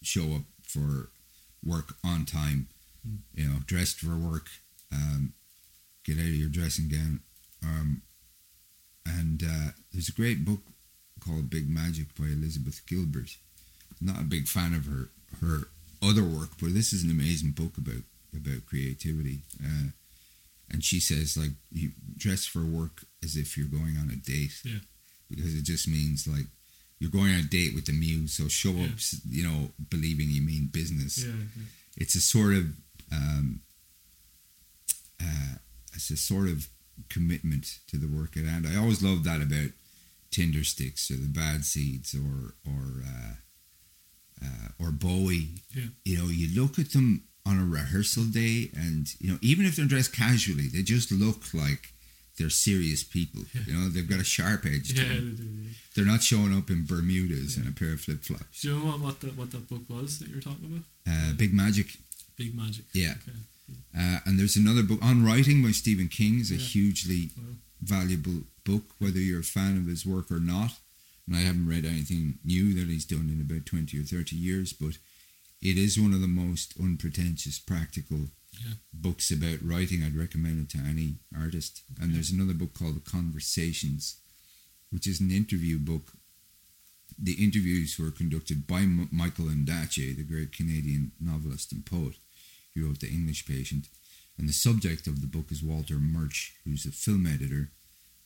[0.01, 1.09] show up for
[1.65, 2.67] work on time.
[3.07, 3.17] Mm.
[3.33, 4.47] You know, dressed for work.
[4.91, 5.33] Um,
[6.05, 7.21] get out of your dressing gown.
[7.63, 8.01] Um,
[9.05, 10.59] and uh, there's a great book
[11.19, 13.35] called Big Magic by Elizabeth Gilbert.
[13.99, 15.09] Not a big fan of her
[15.41, 15.67] her
[16.01, 18.03] other work, but this is an amazing book about
[18.35, 19.39] about creativity.
[19.63, 19.89] Uh,
[20.69, 24.59] and she says like you dress for work as if you're going on a date
[24.63, 24.79] Yeah.
[25.29, 26.45] because it just means like
[26.99, 28.85] you're going on a date with the muse so show Yeah.
[28.87, 31.63] up you know believing you mean business Yeah, yeah.
[31.95, 32.65] it's a sort of
[33.11, 33.61] um,
[35.21, 35.55] uh,
[35.93, 36.67] it's a sort of
[37.09, 38.67] commitment to the work at hand.
[38.67, 39.69] I always love that about
[40.31, 43.33] Tindersticks or the Bad Seeds or or uh,
[44.45, 45.61] uh, or Bowie.
[45.73, 45.85] Yeah.
[46.05, 49.75] You know, you look at them on a rehearsal day, and you know, even if
[49.75, 51.83] they're dressed casually, they just look like
[52.37, 53.41] they're serious people.
[53.53, 53.61] Yeah.
[53.67, 55.35] You know, they've got a sharp edge to Yeah, them.
[55.35, 55.69] they do, yeah.
[55.95, 58.61] They're not showing up in Bermudas and a pair of flip flops.
[58.61, 60.83] Do you know what, what, the, what that book was that you're talking about?
[61.11, 61.87] Uh, Big Magic.
[62.37, 62.85] Big Magic.
[62.93, 63.13] Yeah.
[63.27, 63.37] Okay.
[63.97, 67.43] Uh, and there's another book on writing by Stephen King is a hugely Wow.
[67.81, 70.71] valuable book, whether you're a fan of his work or not.
[71.27, 74.71] And I haven't read anything new that he's done in about 20 or 30 years,
[74.73, 74.97] but
[75.61, 78.29] it is one of the most unpretentious, practical
[78.63, 78.73] Yeah.
[78.93, 80.03] books about writing.
[80.03, 81.81] I'd recommend it to any artist.
[81.99, 84.15] And there's another book called The Conversations,
[84.89, 86.13] which is an interview book.
[87.19, 92.17] The interviews were conducted by M- Michael Ondaatje, the great Canadian novelist and poet.
[92.73, 93.89] He wrote The English Patient.
[94.37, 97.71] And the subject of the book is Walter Murch, who's a film editor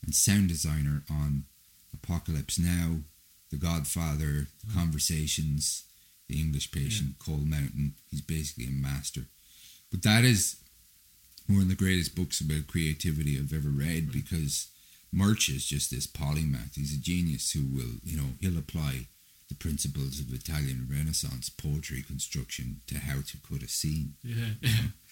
[0.04, 1.46] and sound designer on
[1.94, 3.04] Apocalypse Now,
[3.50, 4.74] The Godfather, Mm.
[4.74, 5.84] Conversations,
[6.32, 7.96] The English Patient, Cold Mountain.
[8.10, 9.22] He's basically a master.
[9.92, 10.56] But that is
[11.48, 14.12] one of the greatest books about creativity I've ever read Right.
[14.14, 14.68] because
[15.12, 16.76] Murch is just this polymath.
[16.76, 19.08] He's a genius who will, you know, he'll apply
[19.50, 24.54] the principles of Italian Renaissance poetry construction to how to cut a scene Yeah.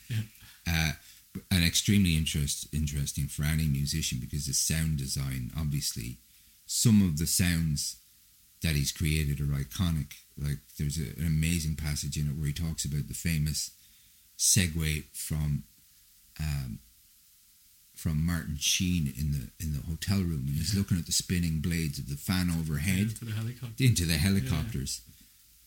[0.09, 0.21] Yeah.
[0.65, 0.91] uh,
[1.51, 6.19] and extremely interest, interesting for any musician because the sound design, obviously,
[6.65, 7.97] some of the sounds
[8.61, 10.13] that he's created are iconic.
[10.41, 13.71] Like there's a, an amazing passage in it where he talks about the famous
[14.37, 15.63] segue from
[16.39, 16.79] um,
[17.95, 21.59] from Martin Sheen in the in the hotel room, and he's looking at the spinning
[21.59, 23.83] blades of the fan overhead the helicopter.
[23.83, 25.01] into the helicopters.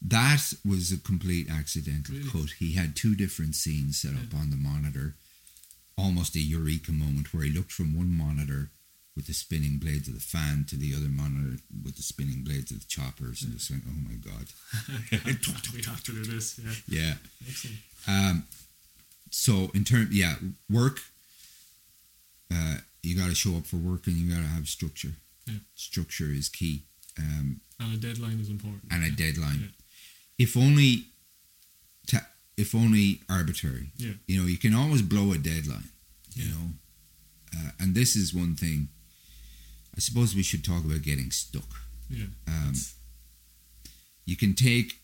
[0.04, 2.28] That was a complete accidental Really?
[2.28, 2.50] cut.
[2.58, 5.14] He had two different scenes set up on the monitor.
[5.96, 8.70] Almost a eureka moment where he looked from one monitor
[9.14, 12.70] with the spinning blades of the fan to the other monitor with the spinning blades
[12.70, 14.46] of the choppers and just went, oh my god.
[15.74, 16.58] we have to do this.
[16.58, 16.72] Yeah.
[17.00, 17.14] Yeah.
[17.48, 17.76] Excellent.
[18.08, 18.44] Um,
[19.30, 20.36] so in term, yeah,
[20.70, 21.00] work.
[22.52, 25.12] uh, you got to show up for work and you got to have structure.
[25.46, 25.54] Yeah.
[25.74, 26.82] Structure is key,
[27.18, 28.82] um, And a deadline is important.
[28.90, 29.60] and a deadline.
[30.38, 30.44] Yeah.
[30.46, 31.04] If only,
[32.06, 33.90] ta- if only arbitrary.
[33.96, 34.12] Yeah.
[34.26, 35.88] You know, you can always blow a deadline.
[36.34, 36.66] You know,
[37.56, 38.88] uh, and this is one thing.
[39.94, 41.68] I suppose we should talk about getting stuck.
[42.08, 42.26] Yeah.
[42.48, 42.74] Um,
[44.24, 45.00] you can take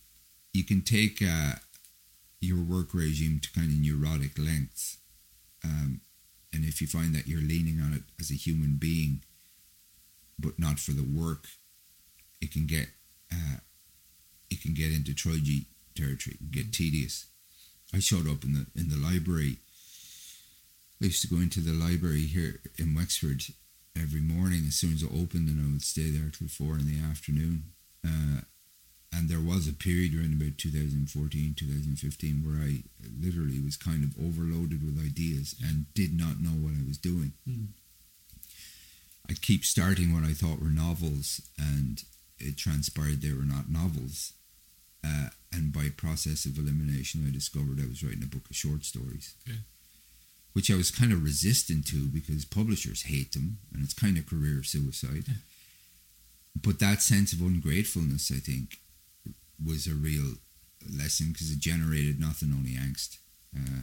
[0.53, 1.57] you can take uh,
[2.41, 4.99] your work regime to kind of neurotic lengths
[5.65, 6.01] um,
[6.53, 9.23] and if you find that you're leaning on it as a human being
[10.39, 11.47] but not for the work
[12.41, 12.89] it can get
[13.33, 13.59] uh,
[14.51, 17.27] it can get into trudgy territory get tedious
[17.93, 19.57] I showed up in the in the library
[21.03, 23.43] I used to go into the library here in Wexford
[24.01, 26.87] every morning as soon as it opened and I would stay there till four in
[26.87, 27.65] the afternoon
[28.07, 28.41] uh,
[29.13, 32.83] and there was a period around about 2014 2015 where i
[33.21, 37.33] literally was kind of overloaded with ideas and did not know what i was doing
[37.49, 37.69] Mm.
[39.31, 42.05] i'd keep starting what i thought were novels and
[42.39, 44.33] it transpired they were not novels
[45.05, 48.85] uh, and by process of elimination i discovered i was writing a book of short
[48.85, 49.59] stories Okay.
[50.59, 54.27] Which i was kind of resistant to because publishers hate them and it's kind of
[54.33, 55.41] career suicide Yeah.
[56.67, 58.67] but that sense of ungratefulness i think
[59.71, 60.31] was a real
[61.01, 63.11] lesson because it generated nothing only angst
[63.59, 63.83] uh,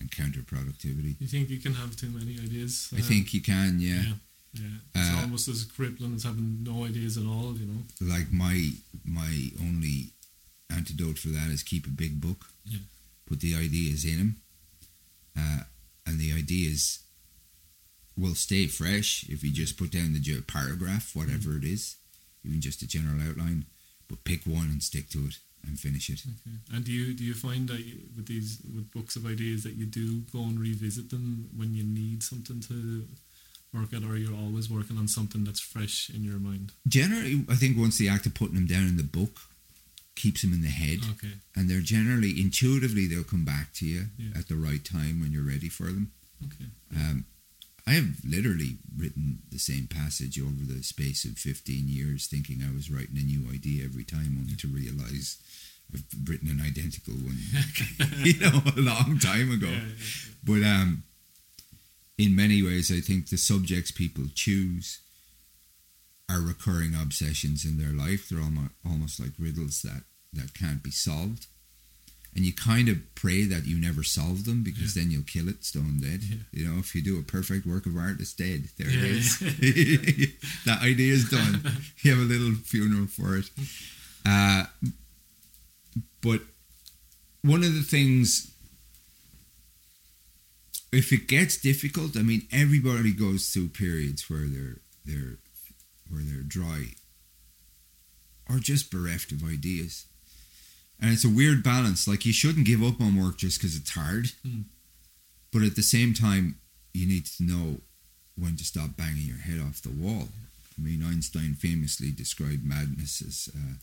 [0.00, 1.12] and counterproductivity.
[1.20, 2.72] You think you can have too many ideas?
[2.94, 4.02] I think you can, yeah.
[4.08, 4.12] Yeah.
[4.62, 4.76] Yeah.
[4.94, 7.82] It's Uh, almost as crippling as having no ideas at all, you know?
[8.14, 8.56] Like my
[9.20, 9.32] my
[9.66, 9.96] only
[10.78, 12.40] antidote for that is keep a big book,
[12.72, 12.84] Yeah.
[13.28, 14.32] put the ideas in them,
[15.40, 15.62] uh,
[16.06, 17.00] and the ideas
[18.16, 21.64] will stay fresh if you just put down the paragraph, whatever mm-hmm.
[21.64, 21.96] it is,
[22.44, 23.66] even just a general outline.
[24.08, 26.22] But pick one and stick to it and finish it.
[26.22, 26.56] Okay.
[26.72, 29.74] And do you do you find that you, with these with books of ideas that
[29.74, 33.04] you do go and revisit them when you need something to
[33.74, 36.72] work at, or you're always working on something that's fresh in your mind?
[36.86, 39.40] Generally, I think once the act of putting them down in the book
[40.16, 41.34] keeps them in the head, Okay.
[41.54, 44.30] and they're generally intuitively they'll come back to you Yeah.
[44.34, 46.10] at the right time when you're ready for them.
[46.44, 46.66] Okay.
[46.96, 47.24] Um,
[47.86, 52.72] I have literally written the same passage over the space of 15 years, thinking I
[52.74, 55.36] was writing a new idea every time, only to realize
[55.94, 57.38] I've written an identical one,
[58.24, 59.68] you know, a long time ago.
[59.70, 60.32] Yeah, yeah.
[60.42, 61.04] But um,
[62.18, 64.98] in many ways, I think the subjects people choose
[66.28, 68.28] are recurring obsessions in their life.
[68.28, 71.46] They're almost, almost like riddles that, that can't be solved.
[72.34, 75.64] And you kind of pray that you never solve them because then you'll kill it
[75.64, 76.20] stone dead.
[76.22, 76.36] Yeah.
[76.52, 78.68] You know, if you do a perfect work of art, it's dead.
[78.76, 79.38] There Yeah, it is.
[80.66, 81.62] that idea is done.
[82.02, 83.48] You have a little funeral for it.
[84.26, 84.64] Uh,
[86.20, 86.42] but
[87.42, 88.52] one of the things
[90.92, 95.38] if it gets difficult, I mean, everybody goes through periods where they're they're
[96.10, 96.88] where they're dry
[98.48, 100.06] or just bereft of ideas,
[101.00, 102.06] and it's a weird balance.
[102.06, 104.62] Like you shouldn't give up on work just because it's hard, Hmm.
[105.52, 106.56] but at the same time,
[106.94, 107.80] you need to know
[108.36, 110.28] when to stop banging your head off the wall.
[110.78, 113.74] I mean, Einstein famously described madness as uh,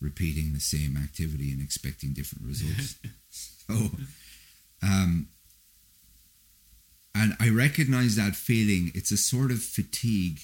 [0.00, 2.96] repeating the same activity and expecting different results.
[3.30, 3.90] so,
[4.82, 5.28] um,
[7.14, 8.92] and I recognize that feeling.
[8.94, 10.40] It's a sort of fatigue,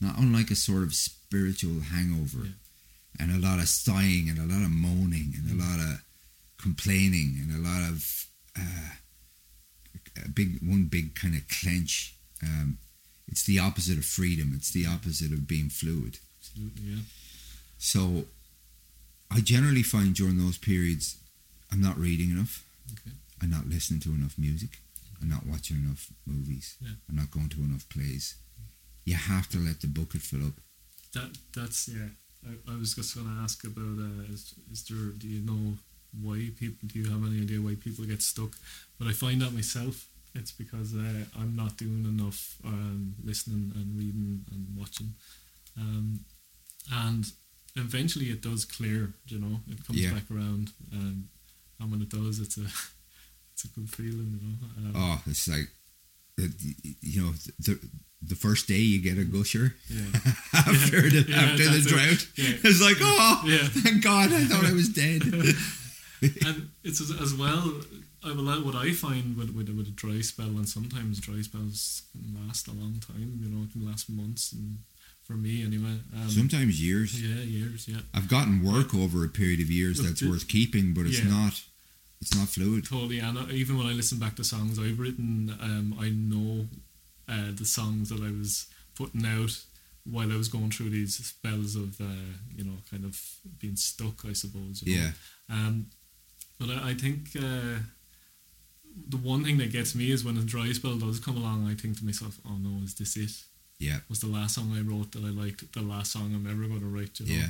[0.00, 2.52] not unlike a sort of spiritual hangover, Yeah.
[3.18, 6.02] and a lot of sighing and a lot of moaning and a lot of
[6.58, 8.26] complaining and a lot of
[8.58, 8.90] uh,
[10.24, 12.14] a big one big kind of clench.
[12.42, 12.78] Um,
[13.28, 14.52] it's the opposite of freedom.
[14.54, 16.18] It's the opposite of being fluid.
[16.40, 17.02] Absolutely, yeah.
[17.78, 18.24] So
[19.30, 21.16] I generally find during those periods,
[21.72, 22.64] I'm not reading enough.
[22.92, 23.16] Okay.
[23.42, 24.78] I'm not listening to enough music.
[25.20, 26.76] I'm not watching enough movies.
[26.80, 26.90] Yeah.
[27.08, 28.36] I'm not going to enough plays.
[29.06, 30.56] You have to let the bucket fill up.
[31.14, 32.10] That that's yeah.
[32.46, 35.64] I, I was just going to ask about uh, is, is there do you know
[36.22, 38.50] why people do you have any idea why people get stuck?
[38.98, 43.96] But I find out myself it's because uh, I'm not doing enough um, listening and
[43.98, 45.14] reading and watching,
[45.80, 46.20] um,
[46.92, 47.24] and
[47.76, 49.14] eventually it does clear.
[49.28, 50.12] You know, it comes Yeah.
[50.12, 51.28] back around, um,
[51.80, 52.66] and when it does, it's a
[53.54, 54.30] it's a good feeling.
[54.34, 54.88] You know.
[54.88, 55.68] Um, Oh, it's like,
[56.38, 57.78] you know, the
[58.22, 60.02] the first day you get a gusher yeah.
[60.54, 61.86] after the Yeah, after the it.
[61.86, 62.26] drought.
[62.36, 62.56] Yeah.
[62.64, 63.68] It's like, oh, Yeah.
[63.82, 65.22] thank God, I thought I was dead.
[66.46, 67.72] and it's as, as well.
[68.24, 72.02] I will what I find with, with with a dry spell, and sometimes dry spells
[72.12, 73.38] can last a long time.
[73.42, 74.78] You know, it can last months, and
[75.22, 76.00] for me anyway.
[76.14, 77.22] Um, Sometimes years.
[77.22, 77.86] yeah, years.
[77.86, 81.28] Yeah, I've gotten work over a period of years that's worth keeping, but it's Yeah.
[81.30, 81.62] not.
[82.20, 82.86] It's not fluid.
[82.86, 83.18] totally.
[83.18, 86.66] And even when I listen back to songs I've written, um, I know
[87.28, 89.58] uh, the songs that I was putting out
[90.04, 93.20] while I was going through these spells of uh, you know kind of
[93.58, 94.82] being stuck, I suppose.
[94.82, 95.02] you know.
[95.02, 95.10] Yeah.
[95.50, 95.86] Um,
[96.58, 97.80] but I, I think uh,
[99.08, 101.68] the one thing that gets me is when a dry spell does come along.
[101.68, 103.32] I think to myself, "Oh no, is this it?
[103.78, 103.98] Yeah.
[104.08, 106.80] Was the last song I wrote that I liked the last song I'm ever going
[106.80, 107.40] to write?" You know?
[107.40, 107.48] Yeah.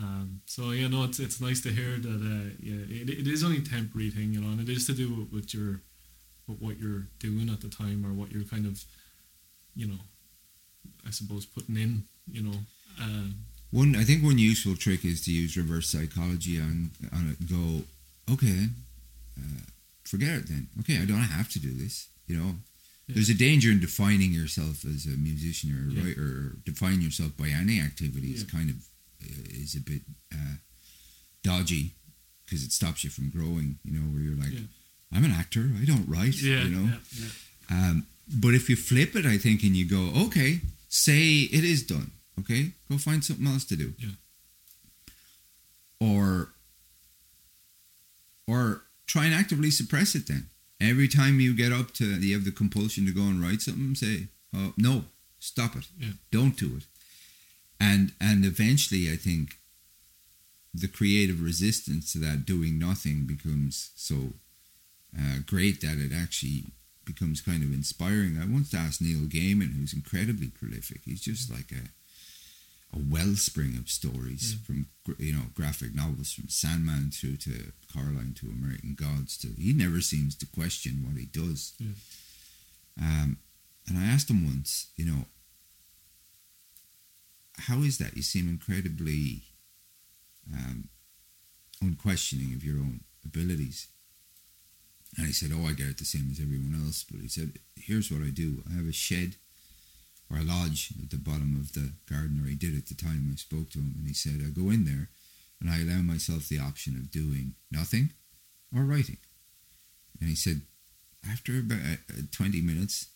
[0.00, 2.08] Um, so yeah, no, it's it's nice to hear that.
[2.08, 5.12] Uh, yeah, it, it is only temporary thing, you know, and it is to do
[5.14, 5.80] with, with your
[6.48, 8.82] with what you're doing at the time or what you're kind of,
[9.76, 9.98] you know,
[11.06, 12.58] I suppose putting in, you know.
[13.00, 13.34] Um,
[13.70, 17.40] One, I think one useful trick is to use reverse psychology on on it.
[17.40, 17.84] And go,
[18.34, 18.68] okay,
[19.38, 19.62] uh,
[20.04, 20.68] forget it then.
[20.80, 22.08] Okay, I don't have to do this.
[22.26, 22.54] You know,
[23.08, 23.14] Yeah.
[23.16, 26.02] there's a danger in defining yourself as a musician or a Yeah.
[26.04, 28.76] writer, or defining yourself by any activity is kind of
[29.50, 30.56] is a bit uh,
[31.42, 31.92] dodgy
[32.44, 33.78] because it stops you from growing.
[33.84, 34.66] You know, where you're like, Yeah.
[35.14, 35.70] I'm an actor.
[35.80, 36.40] I don't write.
[36.40, 36.92] yeah, you know.
[37.18, 37.26] yeah.
[37.70, 41.82] Um, but if you flip it, I think, and you go, okay, say it is
[41.82, 42.10] done.
[42.40, 43.92] Okay, go find something else to do.
[43.98, 44.08] Yeah.
[46.00, 46.48] Or,
[48.48, 50.26] or try and actively suppress it.
[50.26, 50.46] Then
[50.80, 53.94] every time you get up to, you have the compulsion to go and write something.
[53.94, 55.04] Say, oh no,
[55.38, 55.86] stop it.
[56.00, 56.12] Yeah.
[56.30, 56.84] Don't do it.
[57.80, 59.58] And and eventually, I think
[60.74, 64.32] the creative resistance to that doing nothing becomes so
[65.18, 66.64] uh, great that it actually
[67.04, 68.38] becomes kind of inspiring.
[68.40, 71.00] I once asked Neil Gaiman, who's incredibly prolific.
[71.04, 71.88] He's just like a
[72.94, 74.58] a wellspring of stories Yeah.
[74.66, 74.86] from
[75.18, 79.36] you know graphic novels from Sandman through to Coraline to American Gods.
[79.38, 81.72] To he never seems to question what he does.
[81.78, 81.88] Yeah.
[83.00, 83.38] Um,
[83.88, 85.24] and I asked him once, you know,
[87.58, 88.16] how is that?
[88.16, 89.42] You seem incredibly
[90.52, 90.88] um,
[91.80, 93.88] unquestioning of your own abilities.
[95.16, 97.04] And he said, Oh, I get it the same as everyone else.
[97.10, 99.36] But he said, Here's what I do I have a shed
[100.30, 103.28] or a lodge at the bottom of the garden, or he did at the time
[103.30, 103.94] I spoke to him.
[103.98, 105.10] And he said, I go in there
[105.60, 108.10] and I allow myself the option of doing nothing
[108.74, 109.18] or writing.
[110.20, 110.62] And he said,
[111.28, 113.08] After about uh, 20 minutes,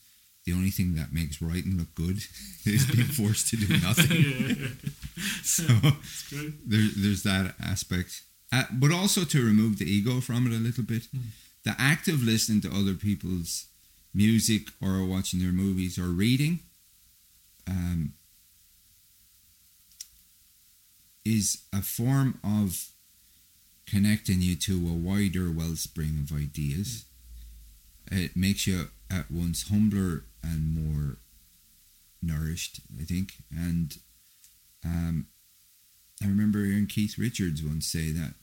[0.46, 2.16] the only thing that makes writing look good
[2.64, 4.10] is being forced to do nothing.
[4.10, 4.68] yeah, yeah.
[5.42, 5.64] So
[6.66, 10.84] there, there's that aspect, uh, but also to remove the ego from it a little
[10.84, 11.04] bit.
[11.14, 11.22] Mm.
[11.64, 13.66] The act of listening to other people's
[14.14, 16.60] music or watching their movies or reading
[17.66, 18.12] um,
[21.24, 22.88] is a form of
[23.86, 27.04] connecting you to a wider wellspring of ideas.
[28.10, 31.16] It makes you at once humbler and more
[32.22, 33.34] nourished, I think.
[33.50, 33.96] And
[34.84, 35.26] um,
[36.22, 38.34] I remember hearing Keith Richards once say that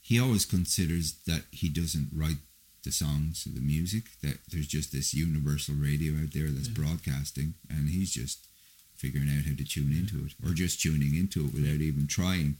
[0.00, 2.36] he always considers that he doesn't write
[2.84, 6.74] the songs or the music, that there's just this universal radio out there that's Yeah.
[6.74, 8.46] broadcasting, and he's just
[8.94, 12.58] figuring out how to tune into it or just tuning into it without even trying.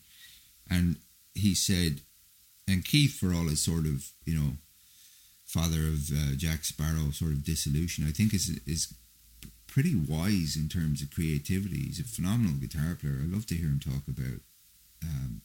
[0.70, 0.96] And
[1.34, 2.00] he said,
[2.66, 4.56] and Keith, for all his sort of, you know,
[5.54, 8.92] father of uh, Jack Sparrow sort of dissolution, I think is is
[9.74, 11.82] pretty wise in terms of creativity.
[11.86, 13.18] He's a phenomenal guitar player.
[13.22, 14.40] I love to hear him talk about,
[15.02, 15.42] um,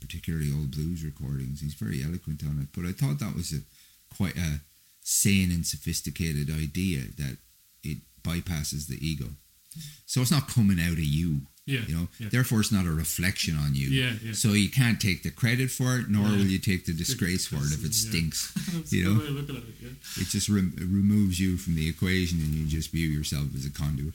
[0.00, 1.60] particularly old blues recordings.
[1.60, 2.68] He's very eloquent on it.
[2.76, 3.60] But I thought that was a
[4.14, 4.60] quite a
[5.02, 7.36] sane and sophisticated idea that
[7.82, 9.28] it bypasses the ego.
[10.06, 11.80] So it's not coming out of you, Yeah.
[11.88, 12.08] you know.
[12.20, 12.28] Yeah.
[12.30, 13.88] Therefore, it's not a reflection on you.
[13.88, 14.32] Yeah, yeah.
[14.34, 16.36] So you can't take the credit for it, nor Yeah.
[16.36, 18.52] will you take the disgrace for it if it stinks.
[18.92, 19.18] You know?
[19.20, 19.88] way of looking at it, yeah.
[20.22, 23.70] It just rem- removes you from the equation, and you just view yourself as a
[23.70, 24.14] conduit.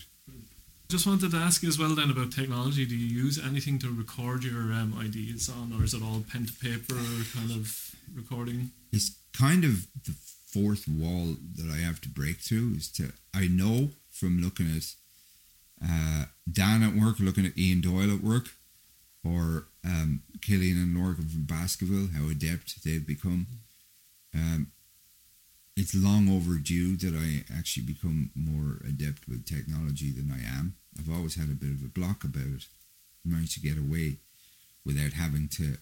[0.90, 2.86] Just wanted to ask you as well then about technology.
[2.86, 6.46] Do you use anything to record your um, ideas on, or is it all pen
[6.46, 6.96] to paper
[7.34, 8.71] kind of recording?
[8.92, 10.13] It's kind of the
[10.54, 12.75] fourth wall that I have to break through.
[12.75, 14.84] Is to I know from looking at
[15.84, 18.50] uh, Dan at work, looking at Ian Doyle at work,
[19.23, 23.48] or um, Killian and Lorcan from Baskerville, how adept they've become.
[24.34, 24.71] Um,
[25.75, 30.75] it's long overdue that I actually become more adept with technology than I am.
[31.00, 32.65] I've always had a bit of a block about it.
[33.25, 34.17] I managed to get away
[34.86, 35.77] without having to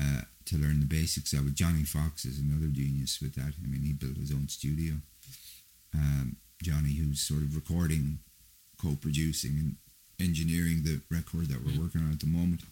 [0.00, 1.54] uh, to learn the basics of it.
[1.54, 3.54] Johnny Fox is another genius with that.
[3.62, 4.94] I mean, he built his own studio.
[5.94, 8.18] Um, Johnny, who's sort of recording,
[8.80, 9.76] co-producing, and
[10.20, 12.62] engineering the record that we're working on at the moment.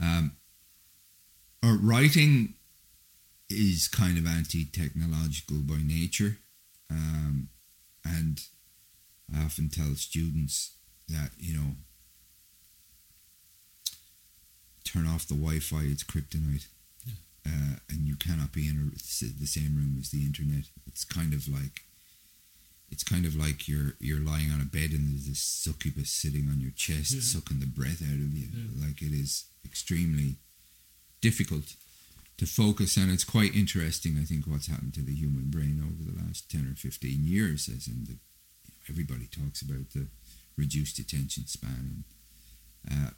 [0.00, 0.36] Um,
[1.64, 2.54] uh, writing
[3.48, 6.38] is kind of anti-technological by nature,
[6.90, 7.48] um,
[8.04, 8.40] and
[9.34, 10.72] I often tell students
[11.08, 11.76] that you know
[14.84, 16.66] turn off the Wi-Fi; it's kryptonite.
[17.46, 20.64] uh, and you cannot be in a, the same room as the internet.
[20.86, 21.82] It's kind of like
[22.92, 26.48] it's kind of like you're you're lying on a bed and there's this succubus sitting
[26.50, 27.20] on your chest, Yeah.
[27.22, 28.48] sucking the breath out of you.
[28.54, 28.86] Yeah.
[28.86, 30.36] Like it is extremely
[31.20, 31.74] difficult
[32.38, 34.18] to focus, and it's quite interesting.
[34.20, 37.68] I think what's happened to the human brain over the last ten or fifteen years,
[37.68, 38.16] as in the
[38.88, 40.06] everybody talks about the
[40.56, 42.04] reduced attention span.
[42.88, 43.10] And uh,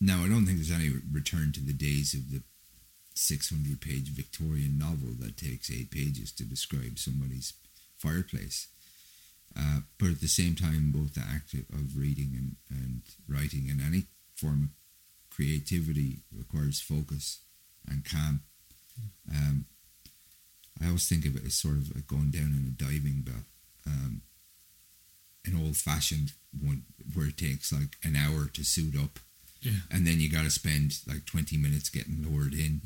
[0.00, 2.42] now, I don't think there's any return to the days of the
[3.14, 7.54] 600 page Victorian novel that takes eight pages to describe somebody's
[7.96, 8.66] fireplace.
[9.58, 13.80] Uh, but at the same time, both the act of reading and, and writing and
[13.80, 14.04] any
[14.34, 17.40] form of creativity requires focus
[17.88, 18.40] and calm.
[19.30, 19.64] Um,
[20.82, 23.44] I always think of it as sort of like going down in a diving bell.
[23.86, 24.20] Um,
[25.46, 26.82] an old fashioned one
[27.14, 29.20] where it takes like an hour to suit up
[29.62, 29.72] Yeah.
[29.90, 32.80] and then you got to spend like 20 minutes getting lowered in.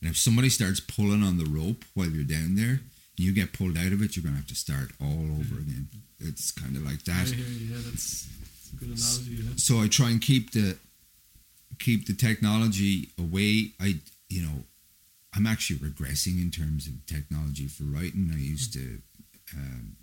[0.00, 2.80] And if somebody starts pulling on the rope while you're down there,
[3.16, 5.88] you get pulled out of it, you're going to have to start all over again.
[6.18, 7.28] It's kind of like that.
[7.28, 9.42] Yeah, yeah, yeah, that's, that's a good analogy.
[9.42, 9.50] Yeah.
[9.56, 10.78] So I try and keep the
[11.78, 13.72] keep the technology away.
[13.80, 14.64] I you know,
[15.34, 18.30] I'm actually regressing in terms of technology for writing.
[18.32, 19.02] I used to
[19.54, 19.96] um,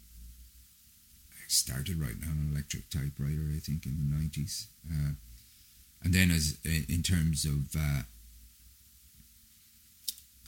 [1.32, 5.14] I started writing on an electric typewriter, I think, in the nineties, uh,
[6.04, 8.04] and then as in terms of uh,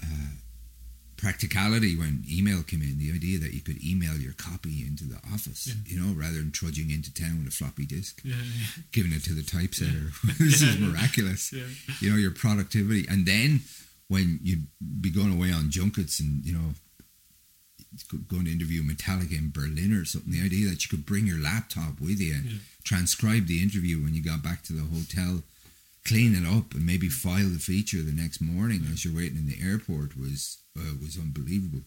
[0.04, 0.36] uh,
[1.18, 5.18] practicality, when email came in, the idea that you could email your copy into the
[5.34, 5.74] office, Yeah.
[5.86, 9.24] you know, rather than trudging into town with a floppy disk Yeah, yeah, giving it
[9.26, 10.12] to the typesetter.
[10.40, 11.52] this is miraculous.
[12.02, 13.08] You know, your productivity.
[13.08, 13.62] And then
[14.08, 14.68] when you'd
[15.02, 16.74] be going away on junkets and, you know,
[18.28, 21.40] going to interview Metallica in Berlin or something, the idea that you could bring your
[21.40, 25.44] laptop with you and transcribe the interview when you got back to the hotel,
[26.06, 29.48] clean it up, and maybe file the feature the next morning as you're waiting in
[29.48, 31.80] the airport was uh, was unbelievable.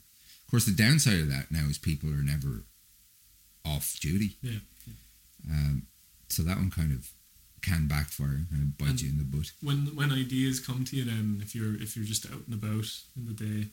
[0.44, 2.64] Of course, the downside of that now is people are never
[3.64, 4.36] off duty.
[4.42, 4.60] Yeah.
[5.50, 5.86] Um,
[6.28, 7.10] so that one kind of
[7.62, 9.52] can backfire and kind of bite And- you in the butt.
[9.62, 12.86] When when ideas come to you, then if you're if you're just out and about
[13.16, 13.66] in the day,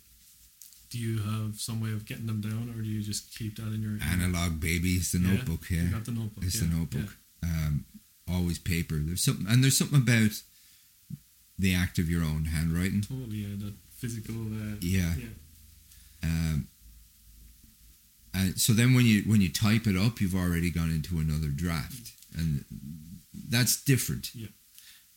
[0.90, 3.74] do you have some way of getting them down, or do you just keep that
[3.74, 5.70] in your Analog baby, it's the Yeah, notebook.
[5.70, 6.44] You Yeah, got the notebook.
[6.44, 7.18] it's yeah, the notebook.
[7.44, 7.86] Um,
[8.28, 8.96] always paper.
[9.00, 10.32] There's something, and there's something about
[11.58, 13.02] the act of your own handwriting.
[13.02, 13.56] Totally, yeah.
[13.58, 13.74] That
[14.06, 14.36] physical.
[14.36, 15.14] Uh, Yeah.
[15.18, 15.28] yeah.
[16.24, 16.68] Um,
[18.34, 21.48] and so then when you when you type it up, you've already gone into another
[21.48, 22.66] draft, and
[23.50, 24.34] that's different.
[24.36, 24.48] Yeah.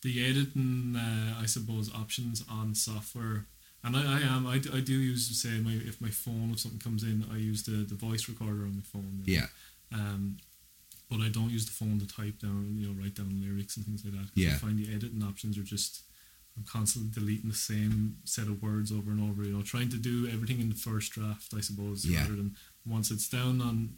[0.01, 3.47] The editing, uh, I suppose, options on software.
[3.83, 6.59] And I, I am, I, do- I do use, say, my if my phone, if
[6.61, 9.21] something comes in, I use the, the voice recorder on my phone.
[9.25, 9.41] you know.
[9.41, 10.37] Yeah, Um,
[11.09, 13.85] but I don't use the phone to type down, you know, write down lyrics and
[13.85, 14.29] things like that.
[14.35, 14.51] Yeah.
[14.53, 16.03] I find the editing options are just,
[16.59, 19.97] I'm constantly deleting the same set of words over and over, you know, trying to
[19.97, 22.21] do everything in the first draft, I suppose, Yeah.
[22.21, 22.55] rather than
[22.85, 23.95] once it's down on,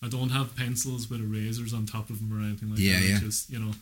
[0.00, 3.08] I don't have pencils with erasers on top of them or anything like Yeah, that.
[3.08, 3.20] yeah.
[3.20, 3.74] Just, you know,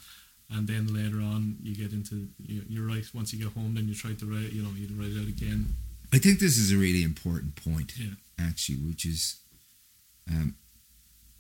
[0.49, 3.87] and then later on you get into, you- you're right, once you get home, then
[3.89, 5.74] you try to write, you know, you write it out again.
[6.12, 7.93] I think this is a really important point.
[7.99, 8.14] Yeah.
[8.39, 9.37] actually, which is,
[10.28, 10.57] um,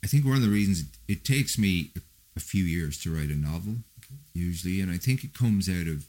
[0.04, 2.00] I think one of the reasons it, it takes me a,
[2.36, 4.14] a few years to write a novel, Okay.
[4.34, 6.06] usually, and I think it comes out of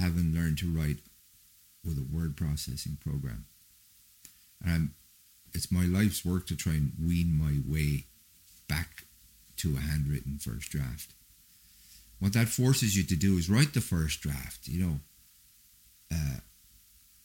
[0.00, 0.98] having learned to write
[1.84, 3.46] with a word processing program.
[4.62, 4.94] And I'm,
[5.54, 8.04] it's my life's work to try and wean my way
[8.68, 9.04] back
[9.56, 11.12] to a handwritten first draft.
[12.18, 15.00] What that forces you to do is write the first draft, you know.
[16.12, 16.40] Uh,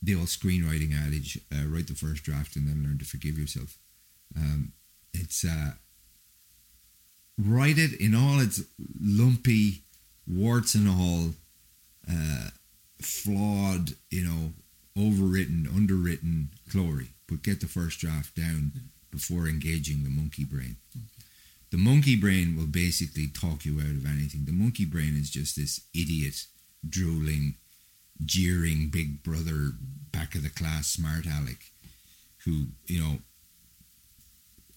[0.01, 3.77] the old screenwriting adage: uh, write the first draft and then learn to forgive yourself.
[4.35, 4.73] Um,
[5.13, 5.71] it's uh,
[7.37, 8.61] write it in all its
[9.01, 9.83] lumpy
[10.27, 11.31] warts and all,
[12.09, 12.49] uh,
[13.01, 14.53] flawed, you know,
[14.97, 18.71] overwritten, underwritten glory, but get the first draft down
[19.11, 20.77] before engaging the monkey brain.
[21.71, 24.45] The monkey brain will basically talk you out of anything.
[24.45, 26.45] The monkey brain is just this idiot,
[26.87, 27.55] drooling,
[28.23, 29.71] jeering big brother,
[30.11, 31.71] back of the class smart aleck,
[32.45, 33.17] who, you know,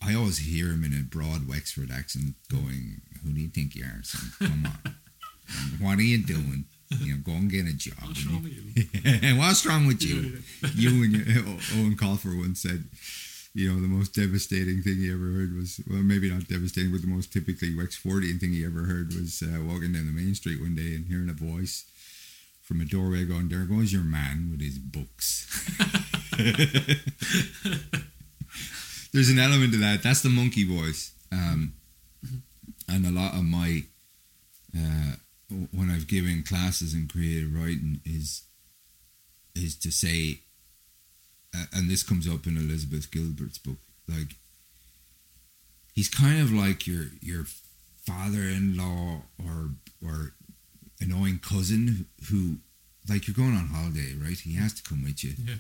[0.02, 3.84] I always hear him in a broad Wexford accent going, Who do you think you
[3.84, 4.32] are, son?
[4.38, 4.94] Come on.
[5.80, 6.66] What are you doing?
[6.90, 7.98] You know, go and get a job.
[8.02, 9.36] What's wrong with you?
[9.38, 10.38] what's wrong with you?
[10.74, 11.24] You and your,
[11.76, 12.84] Eoin Colfer once said,
[13.54, 17.02] you know, the most devastating thing he ever heard was, well, maybe not devastating, but
[17.02, 20.60] the most typically Wexfordian thing he ever heard was uh, walking down the main street
[20.60, 21.84] one day and hearing a voice
[22.62, 25.46] from a doorway going, there goes your man with his books.
[29.12, 30.02] There's an element to that.
[30.02, 31.12] That's the monkey voice.
[31.32, 31.72] Um,
[32.88, 33.84] and a lot of my,
[34.76, 35.12] uh,
[35.50, 38.42] when I've given classes in creative writing is
[39.54, 40.40] is to say
[41.56, 43.78] uh, and this comes up in Elizabeth Gilbert's book.
[44.08, 44.36] Like
[45.92, 47.44] he's kind of like your your
[48.04, 49.70] father-in-law or
[50.04, 50.32] or
[51.00, 52.56] annoying cousin who
[53.08, 54.38] like you're going on holiday, right?
[54.38, 55.32] He has to come with you.
[55.38, 55.54] Yeah.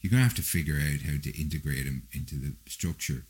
[0.00, 3.24] You're gonna have to figure out how to integrate him into the structure,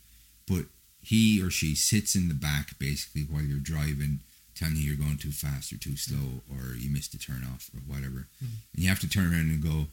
[0.47, 0.67] but
[1.01, 4.21] he or she sits in the back basically while you're driving,
[4.55, 7.71] telling you you're going too fast or too slow, or you missed a turn off
[7.75, 8.49] or whatever, Mm.
[8.75, 9.89] and you have to turn around and go,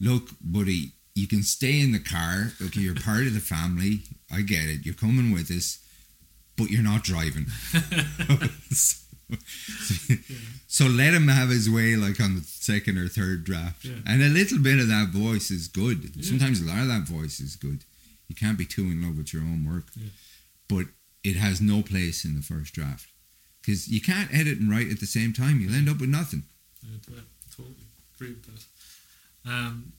[0.00, 2.52] "Look, buddy, you can stay in the car.
[2.60, 4.02] Okay, you're part of the family.
[4.30, 4.84] I get it.
[4.84, 5.78] You're coming with us,
[6.56, 7.46] but you're not driving."
[8.72, 8.96] so,
[10.66, 13.94] so let him have his way, like on the second or third draft, Yeah.
[14.06, 16.12] and a little bit of that voice is good.
[16.16, 16.24] Yeah.
[16.28, 17.84] Sometimes a lot of that voice is good.
[18.28, 20.08] You can't be too in love with your own work, Yeah.
[20.68, 20.86] but
[21.22, 23.06] it has no place in the first draft
[23.64, 25.60] because you can't edit and write at the same time.
[25.60, 26.42] You'll end up with nothing.
[26.82, 27.20] Yeah,
[27.56, 27.74] totally
[28.14, 29.50] agree with that.
[29.50, 29.92] Um,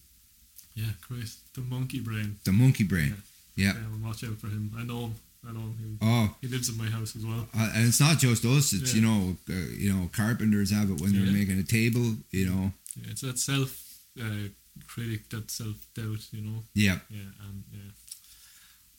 [0.75, 1.29] yeah, great.
[1.55, 2.37] The monkey brain.
[2.43, 3.15] The monkey brain.
[3.55, 3.73] Yeah.
[3.73, 4.71] Yeah, we'll watch out for him.
[4.77, 5.15] I know him.
[5.47, 5.99] I know him.
[6.01, 7.47] Oh, He, he lives in my house as well.
[7.57, 8.73] Uh, and it's not just us.
[8.73, 9.01] It's Yeah.
[9.01, 11.31] you know, uh, you know, carpenters have it when they're Yeah.
[11.31, 12.17] making a table.
[12.31, 13.81] You know, Yeah, it's that self
[14.21, 14.49] uh,
[14.87, 16.27] critic, that self doubt.
[16.31, 16.63] You know.
[16.73, 16.99] yeah.
[17.09, 17.91] Yeah, and yeah.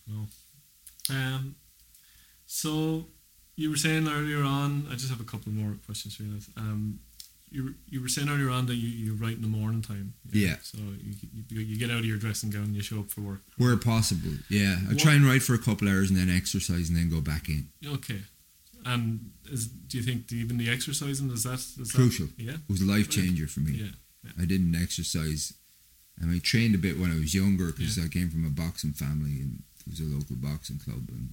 [0.06, 0.26] No.
[1.10, 1.56] Um.
[2.46, 3.08] So
[3.56, 4.86] you were saying earlier on.
[4.90, 6.38] I just have a couple more questions for you.
[6.56, 7.00] Um.
[7.48, 10.14] You, were- you were saying earlier on that you, you write in the morning time.
[10.32, 10.56] Yeah.
[10.62, 11.14] So you,
[11.48, 13.42] you, you get out of your dressing gown and you show up for work.
[13.56, 14.76] Where possible, yeah.
[14.90, 17.48] I try and write for a couple hours and then exercise and then go back
[17.48, 17.68] in.
[17.86, 18.18] Okay.
[18.84, 22.26] And is, do you think the, even the exercising is that is Crucial.
[22.26, 22.52] That, yeah.
[22.54, 23.72] It was a life changer for me.
[23.78, 23.86] Yeah.
[24.24, 24.32] yeah.
[24.40, 25.52] I didn't exercise.
[26.20, 28.06] I mean, I trained a bit when I was younger because Yeah.
[28.06, 31.32] I came from a boxing family and it was a local boxing club, and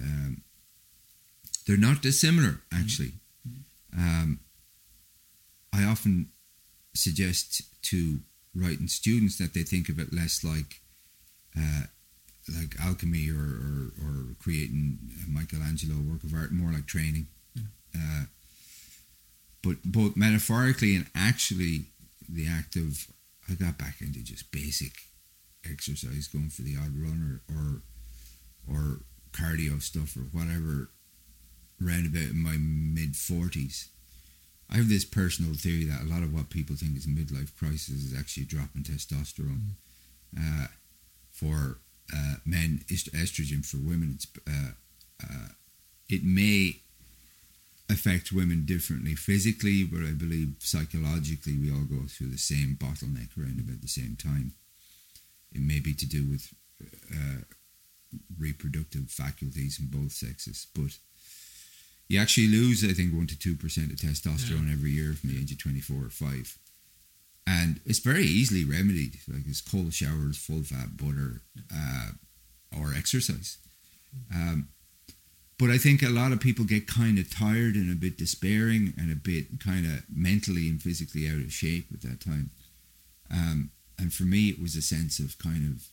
[0.00, 0.42] um,
[1.66, 3.12] they're not dissimilar actually.
[3.96, 4.40] Um,
[5.72, 6.28] I often
[6.94, 8.18] suggest to
[8.54, 10.80] writing students that they think of it less like
[11.56, 11.82] uh,
[12.48, 17.26] like alchemy or, or, or creating a Michelangelo work of art, more like training.
[17.96, 18.24] Uh,
[19.62, 21.86] but both metaphorically and actually,
[22.28, 23.06] the act of
[23.48, 24.92] I got back into just basic
[25.64, 27.82] exercise, going for the odd run or or,
[28.74, 29.00] or
[29.32, 30.90] cardio stuff or whatever,
[31.80, 33.88] round about in my mid forties.
[34.70, 37.56] I have this personal theory that a lot of what people think is a midlife
[37.56, 39.76] crisis is actually a drop in testosterone.
[40.36, 40.66] Uh,
[41.30, 41.78] for
[42.14, 44.18] uh, men, est- estrogen for women,
[44.48, 44.72] uh,
[45.22, 45.48] uh,
[46.08, 46.80] it may
[47.90, 53.36] affect women differently physically, but I believe psychologically we all go through the same bottleneck
[53.38, 54.52] around about the same time.
[55.52, 56.52] It may be to do with
[57.12, 57.42] uh,
[58.38, 60.98] reproductive faculties in both sexes, but
[62.08, 65.40] you actually lose, I think, one to two percent of testosterone every year from the
[65.40, 66.58] age of twenty-four or five,
[67.46, 69.18] and it's very easily remedied.
[69.26, 71.40] Like it's cold showers, full fat butter,
[71.74, 72.10] uh,
[72.78, 73.58] or exercise.
[74.32, 74.68] Um,
[75.58, 78.92] but I think a lot of people get kind of tired and a bit despairing
[78.98, 82.50] and a bit kind of mentally and physically out of shape at that time.
[83.30, 85.86] Um, and for me, it was a sense of kind of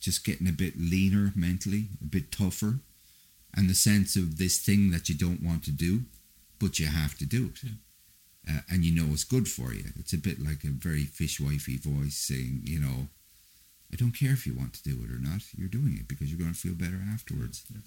[0.00, 2.80] just getting a bit leaner mentally, a bit tougher,
[3.56, 6.02] and the sense of this thing that you don't want to do,
[6.58, 7.70] but you have to do it.
[8.48, 9.84] Uh, and you know it's good for you.
[9.98, 13.08] It's a bit like a very fishwifey voice saying, you know,
[13.92, 15.42] I don't care if you want to do it or not.
[15.56, 17.64] You're doing it because you're going to feel better afterwards.
[17.72, 17.80] Yeah.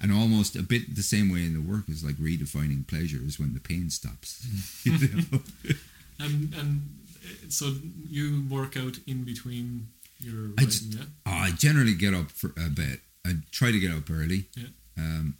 [0.00, 3.38] And almost a bit the same way in the work is like redefining pleasure is
[3.38, 4.46] when the pain stops.
[4.84, 4.92] you
[5.32, 5.40] know?
[6.22, 6.82] And and
[7.24, 7.72] uh, so
[8.06, 9.88] you work out in between
[10.20, 11.04] your I writing, just- yeah.
[11.24, 13.00] I generally get up for a bit.
[13.26, 14.44] I try to get up early.
[14.54, 14.64] Yeah.
[14.98, 15.36] Um,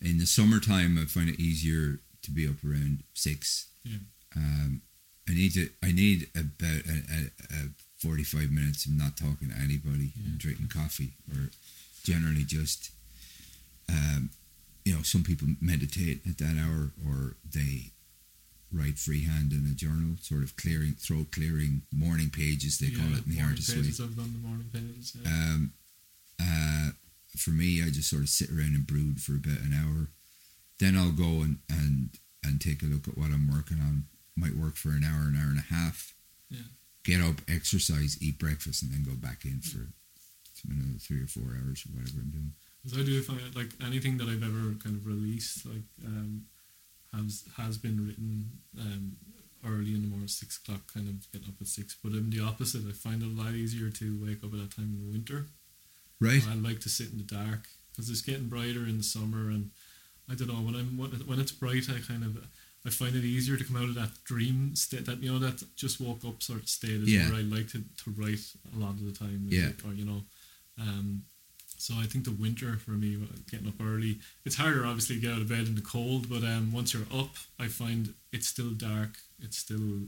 [0.00, 3.66] in the summertime, I find it easier to be up around six.
[3.84, 3.98] Yeah.
[4.36, 4.82] Um,
[5.28, 5.68] I need to.
[5.82, 7.62] I need about a, a, a
[7.98, 10.26] forty-five minutes of not talking to anybody Yeah.
[10.30, 11.50] and drinking coffee, or
[12.04, 12.90] generally just.
[13.90, 14.30] Um,
[14.84, 17.90] you know, some people meditate at that hour, or they
[18.72, 22.78] write freehand in a journal, sort of clearing, throat clearing morning pages.
[22.78, 23.80] They call it in the artist's way.
[23.80, 25.14] I've done the morning pages.
[25.22, 25.28] Yeah.
[25.30, 25.72] Um,
[26.40, 26.90] uh,
[27.38, 30.08] for me, I just sort of sit around and brood for about an hour.
[30.78, 32.10] Then I'll go and, and,
[32.44, 34.04] and take a look at what I'm working on.
[34.36, 36.14] Might work for an hour, an hour and a half.
[36.48, 36.70] Yeah.
[37.04, 39.88] Get up, exercise, eat breakfast, and then go back in for
[40.70, 42.52] another three or four hours or whatever I'm doing.
[42.82, 46.46] Because I do find like anything that I've ever kind of released, like um,
[47.12, 49.16] has has been written um,
[49.66, 51.96] early in the morning, six o'clock, kind of getting up at six.
[52.02, 52.86] But I'm the opposite.
[52.88, 55.46] I find it a lot easier to wake up at that time in the winter.
[56.20, 56.42] Right?
[56.48, 59.70] I like to sit in the dark because it's getting brighter in the summer, and
[60.30, 60.96] I don't know when I'm
[61.26, 62.38] when, it's bright, I kind of
[62.86, 65.62] I find it easier to come out of that dream state, that you know, that
[65.76, 67.28] just woke up sort of state is Yeah.
[67.28, 68.40] where I like to, to write
[68.74, 69.46] a lot of the time.
[69.50, 69.66] Yeah.
[69.66, 70.22] like, or you know,
[70.80, 71.22] um,
[71.76, 75.22] so I think the winter for me, uh, getting up early, it's harder obviously to
[75.22, 78.48] get out of bed in the cold, but um, once you're up, I find it's
[78.48, 79.18] still dark.
[79.40, 80.02] It's still,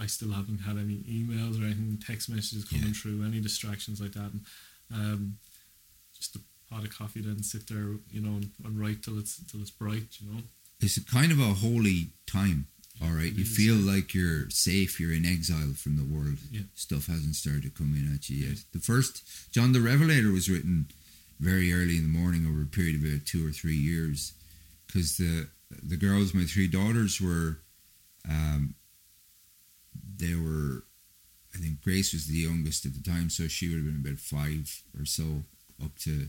[0.00, 2.92] I still haven't had any emails or anything, text messages coming Yeah.
[2.92, 4.32] through, any distractions like that.
[4.32, 4.40] And,
[4.94, 5.36] um,
[6.16, 6.40] just a
[6.70, 9.70] pot of coffee, then sit there, you know, and, and write till it's till it's
[9.70, 10.40] bright, you know.
[10.80, 12.66] It's a kind of a holy time.
[13.02, 13.92] All right, It you is, feel yeah.
[13.92, 15.00] like you're safe.
[15.00, 16.38] You're in exile from the world.
[16.50, 16.62] Yeah.
[16.74, 18.58] Stuff hasn't started to come in at you yet.
[18.72, 19.22] The first
[19.52, 20.86] John the Revelator was written
[21.40, 24.32] very early in the morning over a period of about two or three years,
[24.86, 25.48] because the
[25.82, 27.58] the girls, my three daughters, were,
[28.30, 28.76] um,
[30.16, 30.84] they were,
[31.54, 34.18] I think Grace was the youngest at the time, so she would have been about
[34.18, 35.44] five or so,
[35.82, 36.28] up to,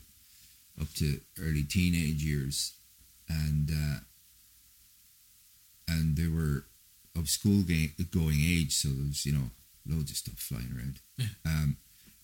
[0.79, 2.73] up to early teenage years,
[3.29, 3.69] and.
[3.71, 3.99] Uh,
[5.87, 6.65] and they were
[7.15, 9.49] of school going age, so there was you know
[9.87, 10.99] loads of stuff flying around.
[11.17, 11.27] Yeah.
[11.45, 11.77] Um,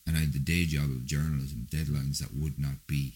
[0.05, 3.13] and I had the day job of journalism, deadlines that would not be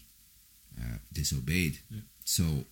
[0.80, 1.78] uh, disobeyed.
[1.90, 2.00] Yeah.
[2.24, 2.64] So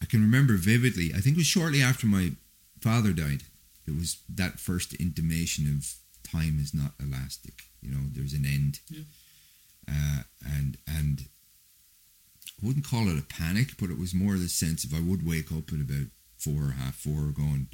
[0.00, 1.12] I can remember vividly.
[1.14, 2.32] I think it was shortly after my
[2.80, 3.42] father died.
[3.90, 7.64] It was that first intimation of time is not elastic.
[7.82, 8.80] You know, there's an end.
[8.88, 9.02] Yeah.
[9.88, 11.24] Uh, and and
[12.62, 15.26] I wouldn't call it a panic, but it was more the sense of I would
[15.26, 17.68] wake up at about four or half four, going,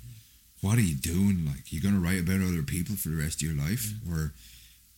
[0.60, 1.44] "What are you doing?
[1.44, 4.32] Like, you're gonna write about other people for the rest of your life, or,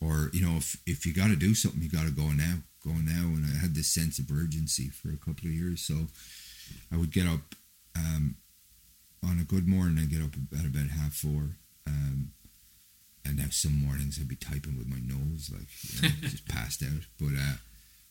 [0.01, 2.59] or you know, if if you got to do something, you got to go now,
[2.85, 6.09] go now." And I had this sense of urgency for a couple of years, so
[6.93, 7.55] I would get up
[7.97, 8.37] um,
[9.23, 9.99] on a good morning.
[9.99, 11.51] I get up at about half four.
[11.87, 12.33] Um,
[13.25, 16.83] and now some mornings I'd be typing with my nose, like you know, just passed
[16.83, 17.03] out.
[17.19, 17.57] But uh,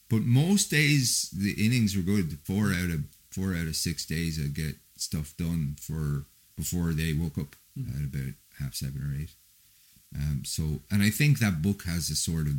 [0.09, 2.37] but most days the innings were good.
[2.43, 3.01] Four out of
[3.31, 8.03] four out of six days I'd get stuff done for before they woke up at
[8.03, 9.31] about half seven or eight.
[10.15, 12.53] Um, so and I think that book has a sort of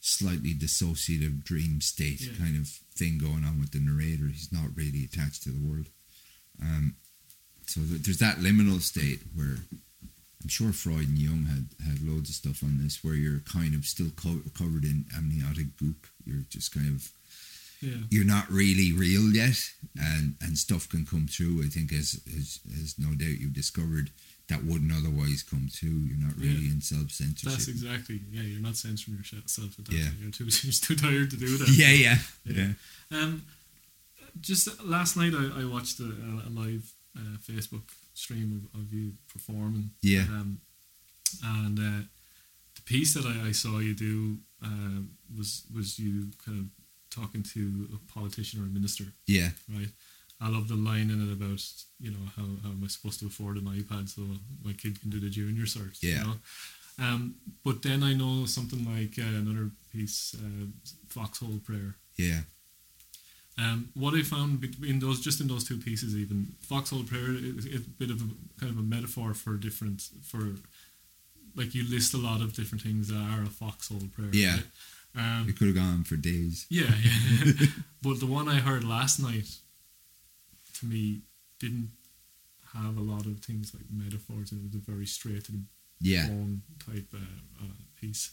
[0.00, 2.32] slightly dissociative dream state Yeah.
[2.38, 4.26] kind of thing going on with the narrator.
[4.28, 5.86] He's not really attached to the world.
[6.62, 6.96] Um,
[7.68, 9.56] so th- there's that liminal state where
[10.42, 13.74] I'm sure Freud and Jung had had loads of stuff on this, where you're kind
[13.74, 16.06] of still co- covered in amniotic goop.
[16.24, 17.10] You're just kind of
[17.80, 18.02] Yeah.
[18.10, 19.58] you're not really real yet,
[19.96, 21.62] and and stuff can come through.
[21.64, 24.10] I think as as, as no doubt you've discovered
[24.48, 25.90] that wouldn't otherwise come through.
[26.08, 26.72] You're not really Yeah.
[26.72, 27.50] in self censorship.
[27.52, 28.22] That's exactly.
[28.32, 30.04] Yeah, you're not censoring yourself at that Yeah.
[30.04, 30.16] time.
[30.22, 31.68] You're too, you're too tired to do that.
[31.68, 32.72] Yeah, yeah, Yeah.
[33.10, 33.18] yeah.
[33.18, 33.42] Um,
[34.40, 36.04] just last night I, I watched a,
[36.46, 39.90] a live uh, Facebook stream of, of you performing.
[40.02, 40.22] Yeah.
[40.22, 40.60] Um,
[41.44, 42.04] and uh,
[42.74, 45.02] the piece that I, I saw you do uh,
[45.36, 46.66] was was you kind of
[47.10, 49.50] talking to a politician or a minister, yeah.
[49.68, 49.88] right?
[50.40, 51.62] I love the line in it about
[52.00, 54.22] you know how, how am I supposed to afford an iPad so
[54.64, 55.98] my kid can do the junior cert.
[56.00, 56.10] Yeah.
[56.10, 56.34] You know?
[57.00, 57.34] Um,
[57.64, 60.66] but then I know something like uh, another piece, uh,
[61.08, 61.94] Foxhole Prayer.
[62.16, 62.40] Yeah,
[63.58, 67.66] Um, what I found in those, just in those two pieces, even Foxhole Prayer is
[67.66, 70.54] a bit of a kind of a metaphor for different, for
[71.56, 74.30] like you list a lot of different things that are a foxhole prayer.
[74.32, 74.56] Yeah.
[74.56, 74.64] right?
[75.40, 76.66] Um, it could have gone for days.
[76.70, 77.66] yeah, yeah.
[78.02, 79.48] but the one I heard last night,
[80.78, 81.22] to me,
[81.58, 81.90] didn't
[82.74, 84.52] have a lot of things like metaphors.
[84.52, 85.62] It was a very straight to the
[86.00, 87.66] Yeah, bone type uh, uh,
[88.00, 88.30] piece.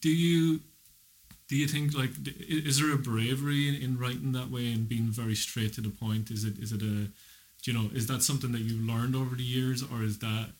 [0.00, 0.60] Do you
[1.48, 2.10] do you think like
[2.48, 5.90] is there a bravery in, in writing that way and being very straight to the
[5.90, 6.30] point?
[6.30, 7.08] Is it is it a
[7.62, 10.50] do you know is that something that you learned over the years or is that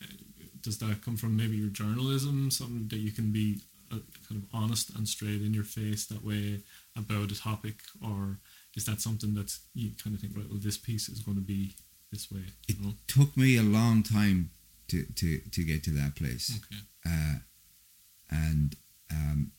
[0.60, 3.60] does that come from maybe your journalism something that you can be
[3.92, 6.60] uh, kind of honest and straight in your face that way
[6.96, 8.38] about a topic or
[8.76, 11.42] is that something that you kind of think right well this piece is going to
[11.42, 11.76] be
[12.10, 14.50] this way it know took me a long time
[14.88, 16.58] to to to get to that place.
[16.58, 17.38] okay uh,
[18.30, 18.74] and
[19.12, 19.52] um,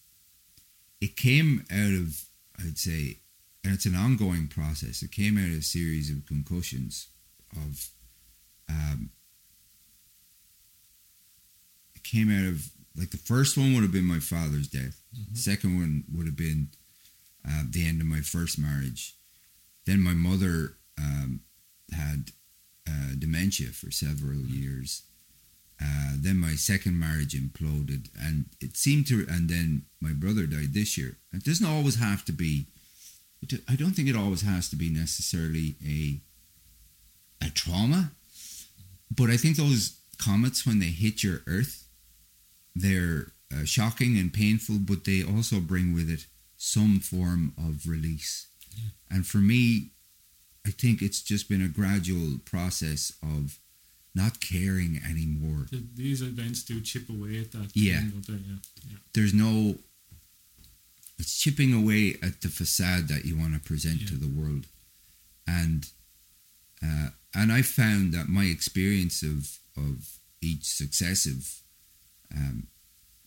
[1.01, 2.23] it came out of
[2.59, 3.19] I'd say,
[3.63, 5.03] and it's an ongoing process.
[5.03, 7.07] It came out of a series of concussions
[7.55, 7.89] of.
[8.69, 9.11] Um,
[11.95, 15.01] it came out of like the first one would have been my father's death.
[15.31, 16.69] The second one would have been
[17.47, 19.13] uh, the end of my first marriage.
[19.85, 21.41] Then my mother um,
[21.93, 22.31] had
[22.89, 25.03] uh, dementia for several years.
[25.81, 29.25] Uh, then my second marriage imploded, and it seemed to.
[29.29, 31.17] And then my brother died this year.
[31.33, 32.67] It doesn't always have to be.
[33.41, 36.19] It, I don't think it always has to be necessarily a
[37.45, 38.11] a trauma,
[39.15, 41.87] but I think those comets when they hit your Earth,
[42.75, 46.25] they're uh, shocking and painful, but they also bring with it
[46.57, 48.47] some form of release.
[49.09, 49.91] And for me,
[50.65, 53.59] I think it's just been a gradual process of
[54.17, 55.67] not caring anymore.
[55.69, 57.69] Th- These events do chip away at that.
[57.73, 58.01] Yeah.
[58.27, 58.33] they?
[58.33, 58.59] yeah,
[58.89, 58.97] yeah.
[59.13, 59.75] There's no.
[61.19, 64.65] It's chipping away at the facade that you want to present to the world,
[65.47, 65.87] and
[66.83, 71.61] uh, and I found that my experience of of each successive
[72.35, 72.67] um,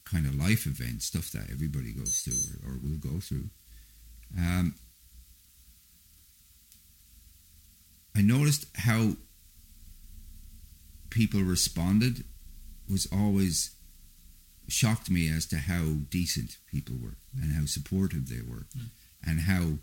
[0.04, 3.48] kind of life event, stuff that everybody goes through or, or will go through,
[4.38, 4.74] um,
[8.16, 9.16] I noticed how
[11.10, 12.24] people responded
[12.88, 13.70] was always
[14.68, 18.90] shocked me as to how decent people were and how supportive they were Mm.
[19.24, 19.78] and how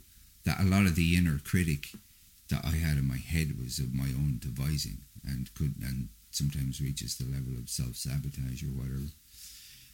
[0.46, 1.90] that a lot of the inner critic
[2.50, 6.80] that I had in my head was of my own devising and could and sometimes
[6.82, 9.10] reaches the level of self sabotage or whatever.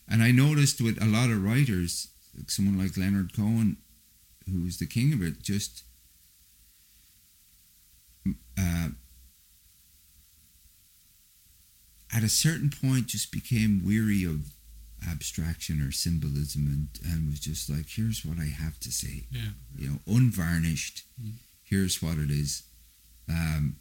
[0.07, 3.77] And I noticed with a lot of writers, like someone like Leonard Cohen,
[4.51, 5.83] who was the king of it, just
[8.57, 8.89] uh,
[12.15, 14.53] at a certain point just became weary of
[15.09, 19.51] abstraction or symbolism and, and was just like, here's what I have to say yeah.
[19.75, 21.03] you know, unvarnished.
[21.21, 21.33] Mm.
[21.63, 22.63] Here's what it is.
[23.29, 23.77] Um,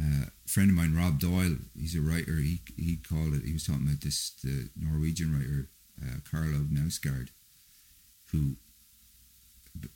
[0.00, 2.36] uh, a friend of mine, Rob Doyle, he's a writer.
[2.36, 3.42] He he called it.
[3.44, 5.68] He was talking about this the Norwegian writer
[6.02, 7.28] uh, Karl Ove Knausgaard,
[8.32, 8.56] who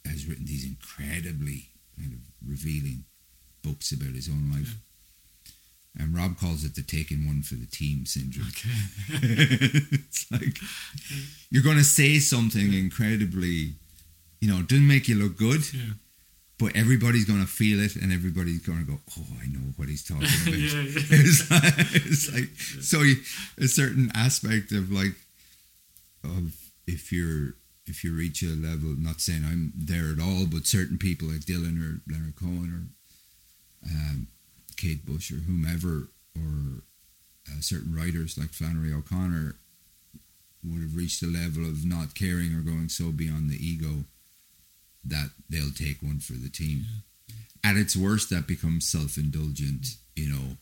[0.05, 3.05] has written these incredibly kind of revealing
[3.63, 4.77] books about his own life.
[5.99, 8.49] And Rob calls it the taking one for the team syndrome.
[8.49, 8.69] Okay.
[9.93, 10.59] it's like
[11.51, 13.75] you're going to say something incredibly,
[14.41, 15.95] you know, it doesn't make you look good, yeah.
[16.59, 19.89] but everybody's going to feel it and everybody's going to go, oh, I know what
[19.89, 20.59] he's talking about.
[20.59, 21.01] Yeah, yeah.
[21.23, 22.49] it's like, it's like
[22.83, 23.17] so you,
[23.59, 25.15] a certain aspect of like,
[26.25, 26.57] of
[26.89, 27.55] if you're,
[27.87, 31.43] if you reach a level, not saying I'm there at all, but certain people like
[31.43, 32.91] Dylan or Leonard Cohen
[33.85, 34.27] or um,
[34.77, 36.83] Kate Bush or whomever, or
[37.49, 39.57] uh, certain writers like Flannery O'Connor
[40.65, 44.05] would have reached a level of not caring or going so beyond the ego
[45.05, 46.87] that they'll take one for the team.
[47.63, 50.57] At its worst, that becomes self indulgent, you know,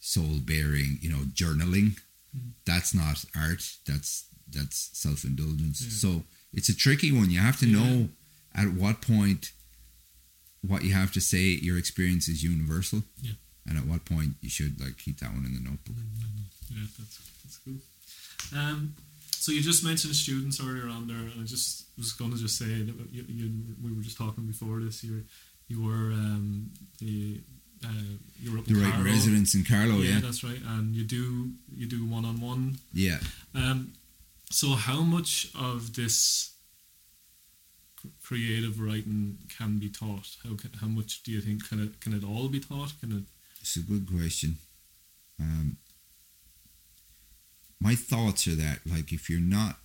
[0.00, 1.98] soul bearing, you know, journaling.
[2.36, 2.52] Mhm.
[2.64, 5.80] That's not art, that's that's self indulgence.
[5.82, 5.90] Yeah.
[5.90, 7.30] So it's a tricky one.
[7.30, 7.72] You have to Yeah.
[7.78, 8.08] know
[8.54, 9.52] at what point
[10.62, 13.04] what you have to say, your experience is universal.
[13.20, 13.32] Yeah.
[13.66, 15.96] And at what point you should like keep that one in the notebook.
[16.70, 17.74] Yeah, that's that's cool.
[18.58, 18.94] Um,
[19.30, 22.58] so you just mentioned students earlier on there, and I just was going to just
[22.58, 23.50] say that you, you,
[23.82, 25.02] we were just talking before this.
[25.04, 25.24] You
[25.68, 27.40] you were um, the
[27.84, 27.88] uh,
[28.42, 29.04] you were up The in right Carlow.
[29.06, 29.96] residence in Carlow.
[29.96, 30.20] yeah, yeah.
[30.20, 30.60] that's right.
[30.66, 32.78] And you do you do one on one.
[32.92, 33.18] Yeah.
[33.54, 33.92] Um,
[34.50, 36.50] so how much of this
[38.22, 40.36] creative writing can be taught?
[40.44, 42.92] How can, how much do you think can it can it all be taught?
[43.00, 43.24] Can it?
[43.64, 44.58] It's a good question.
[45.40, 45.78] Um,
[47.80, 49.76] my thoughts are that, like, if you're not,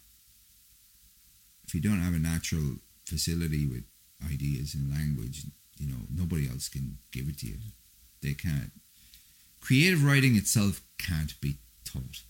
[1.66, 3.84] if you don't have a natural facility with
[4.30, 5.46] ideas and language,
[5.80, 7.56] you know, nobody else can give it to you.
[8.22, 8.72] They can't.
[9.62, 11.56] Creative writing itself can't be
[11.86, 12.24] taught.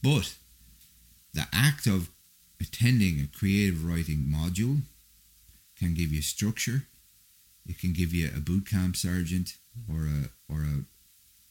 [0.00, 0.36] But
[1.32, 2.08] the act of
[2.60, 4.82] attending a creative writing module
[5.76, 6.84] can give you structure.
[7.66, 9.56] It can give you a boot camp sergeant
[9.90, 10.84] or a or a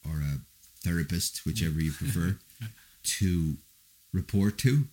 [0.08, 0.40] or a
[0.82, 2.38] therapist, whichever you prefer,
[3.02, 3.54] to
[4.12, 4.84] report to.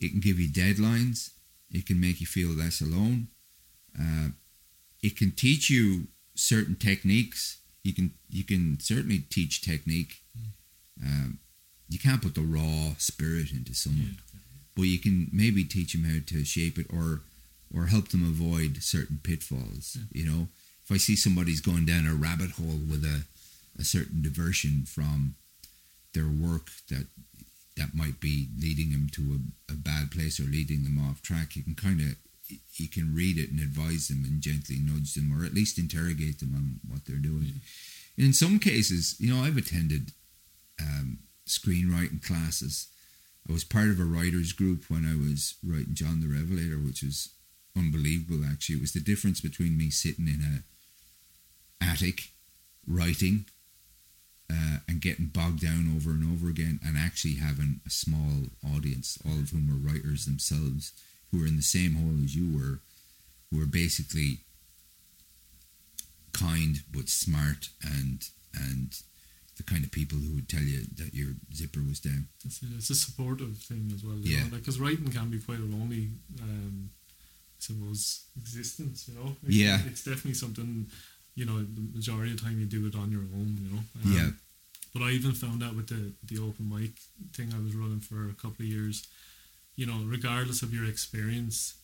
[0.00, 1.30] It can give you deadlines.
[1.70, 3.28] It can make you feel less alone.
[3.98, 4.28] Uh,
[5.02, 7.58] it can teach you certain techniques.
[7.82, 10.22] You can you can certainly teach technique.
[11.02, 11.38] Um,
[11.88, 14.18] you can't put the raw spirit into someone,
[14.74, 17.20] but you can maybe teach them how to shape it or
[17.74, 19.96] or help them avoid certain pitfalls.
[20.12, 20.48] You know,
[20.84, 23.24] if I see somebody's going down a rabbit hole with a
[23.78, 25.34] a certain diversion from
[26.14, 27.06] their work that
[27.76, 29.38] that might be leading them to
[29.68, 32.16] a, a bad place or leading them off track, you can kind of
[32.76, 36.38] you can read it and advise them and gently nudge them or at least interrogate
[36.38, 37.60] them on what they're doing.
[38.16, 40.12] In some cases, you know, I've attended
[40.80, 42.86] um, screenwriting classes.
[43.48, 47.02] I was part of a writers group when I was writing John the Revelator, which
[47.02, 47.30] was
[47.76, 48.44] unbelievable.
[48.44, 52.30] Actually, it was the difference between me sitting in a attic
[52.86, 53.44] writing
[54.50, 59.18] uh, and getting bogged down over and over again, and actually having a small audience,
[59.26, 60.92] all of whom were writers themselves,
[61.30, 62.80] who were in the same hole as you were,
[63.50, 64.38] who were basically
[66.32, 69.00] kind but smart and and
[69.56, 72.26] the kind of people who would tell you that your zipper was down.
[72.44, 74.16] It's a, it's a supportive thing as well.
[74.20, 74.44] Yeah.
[74.50, 76.08] Because writing can be quite a lonely
[76.42, 76.90] um,
[77.58, 79.08] suppose existence.
[79.08, 79.24] You know.
[79.42, 79.80] Like, Yeah.
[79.86, 80.86] It's definitely something.
[81.34, 83.58] You know, the majority of the time you do it on your own.
[83.62, 83.82] You know.
[84.04, 84.30] Um, yeah.
[84.94, 86.92] But I even found out with the the open mic
[87.34, 89.06] thing I was running for a couple of years.
[89.76, 91.74] You know, regardless of your experience,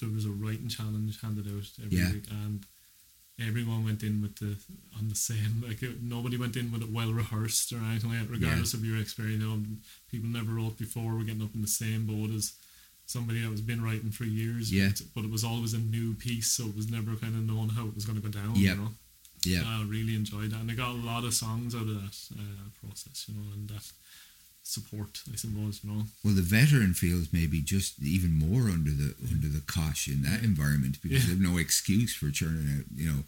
[0.00, 2.12] there was a writing challenge handed out every Yeah.
[2.12, 2.64] week, and
[3.38, 4.56] everyone went in with the
[4.98, 8.20] on the same like it, nobody went in with it well rehearsed or anything like
[8.20, 9.62] that regardless of your experience you know
[10.10, 12.52] people never wrote before were getting up in the same boat as
[13.10, 14.88] somebody that was been writing for years Yeah.
[14.90, 17.68] but, but it was always a new piece so it was never kind of known
[17.76, 18.76] how it was going to go down Yep.
[18.76, 18.90] you know
[19.52, 19.62] Yeah.
[19.66, 22.66] I really enjoyed that and I got a lot of songs out of that uh,
[22.80, 23.86] process you know and that
[24.62, 29.14] support I suppose you know Well, the veteran feels maybe just even more under the
[29.32, 31.34] under the cosh in that environment because Yeah.
[31.34, 32.84] they have no excuse for churning out.
[32.94, 33.20] You know,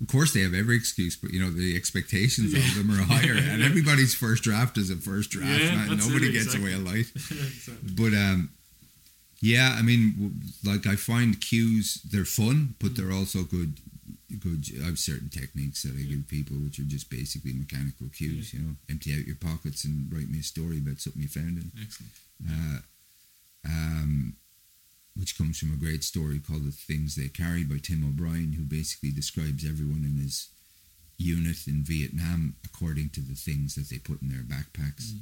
[0.00, 3.34] of course they have every excuse, but you know the expectations of them are higher,
[3.36, 5.60] and everybody's first draft is a first draft.
[5.62, 6.72] Yeah, that's it, Nobody gets exactly.
[6.72, 7.06] away light.
[7.14, 7.90] exactly.
[8.00, 8.50] But um,
[9.40, 13.74] yeah, I mean, like I find cues they're fun, but they're also good.
[14.40, 14.66] Good.
[14.82, 18.52] I have certain techniques that I give people, which are just basically mechanical cues.
[18.52, 21.56] You know, empty out your pockets and write me a story about something you found
[21.56, 21.72] in.
[21.80, 22.12] excellent
[22.46, 22.78] Uh,
[23.64, 24.34] um,
[25.16, 28.64] which comes from a great story called "The Things They Carry" by Tim O'Brien, who
[28.64, 30.48] basically describes everyone in his
[31.16, 35.12] unit in Vietnam according to the things that they put in their backpacks.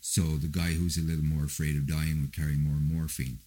[0.00, 3.38] So the guy who's a little more afraid of dying would carry more morphine.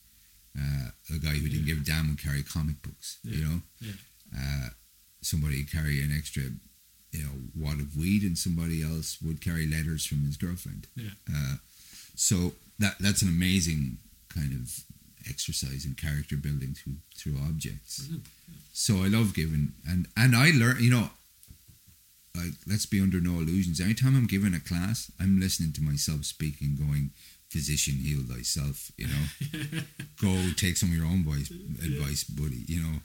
[0.58, 1.74] Uh, the guy who didn't Yeah.
[1.76, 3.18] give a damn would carry comic books.
[3.24, 3.94] You know, yeah
[4.38, 4.70] uh,
[5.22, 6.44] somebody would carry an extra,
[7.12, 10.88] you know, wad of weed, and somebody else would carry letters from his girlfriend.
[10.96, 11.56] yeah Uh,
[12.16, 13.98] so that that's an amazing
[14.30, 14.84] kind of
[15.30, 18.00] exercise in character building through through objects.
[18.00, 18.28] Brilliant.
[18.74, 20.78] So I love giving, and and I learn.
[20.84, 21.10] You know,
[22.36, 23.80] like let's be under no illusions.
[23.80, 27.12] Anytime I'm giving a class, I'm listening to myself speaking, going,
[27.54, 29.26] "Physician, heal thyself." You know,
[30.22, 31.50] go take some of your own voice
[31.90, 32.64] advice, buddy.
[32.68, 32.96] You know.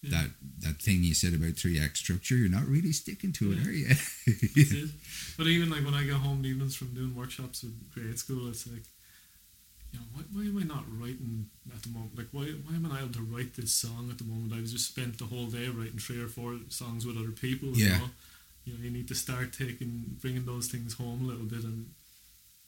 [0.00, 0.10] Yeah.
[0.10, 0.28] That
[0.64, 3.66] that thing you said about three act structure, you're not really sticking to it, Yeah.
[3.68, 3.86] are you?
[4.26, 4.90] It.
[5.36, 8.64] But even like when I get home evenings from doing workshops with Create School, it's
[8.68, 8.86] like,
[9.92, 12.16] you know, why, why am I not writing at the moment?
[12.16, 14.52] Like, why, why am I not able to write this song at the moment?
[14.54, 17.70] I've just spent the whole day writing three or four songs with other people.
[17.74, 17.86] Yeah.
[17.86, 18.10] You know,
[18.66, 21.90] you know, you need to start taking, bringing those things home a little bit and,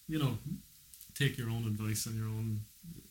[0.09, 0.35] you know,
[1.21, 2.61] take your own advice and your own,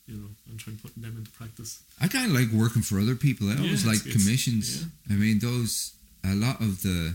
[0.06, 1.82] you know, and try putting them into practice.
[2.00, 3.48] I kind of like working for other people.
[3.48, 4.84] I always Yeah, like commissions.
[5.08, 5.94] I mean, those
[6.24, 7.14] a lot of the.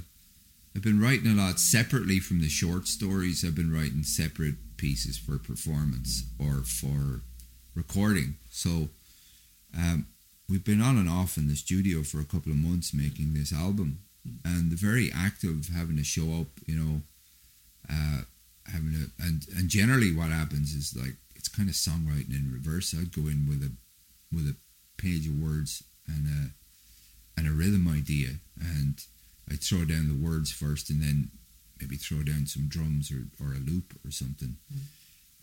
[0.76, 3.46] I've been writing a lot separately from the short stories.
[3.46, 7.22] I've been writing separate pieces for performance or for
[7.74, 8.36] recording.
[8.50, 8.90] So,
[9.78, 10.08] um,
[10.50, 13.54] we've been on and off in the studio for a couple of months making this
[13.54, 14.00] album,
[14.44, 17.02] and the very act of having to show up, you know,
[17.90, 18.22] uh,
[18.72, 22.94] having a and and generally what happens is like it's kind of songwriting in reverse.
[22.94, 23.72] I'd go in with a
[24.34, 24.56] with a
[24.98, 29.02] page of words and a and a rhythm idea, and
[29.52, 31.32] I'd throw down the words first, and then
[31.80, 34.56] maybe throw down some drums or, or a loop or something,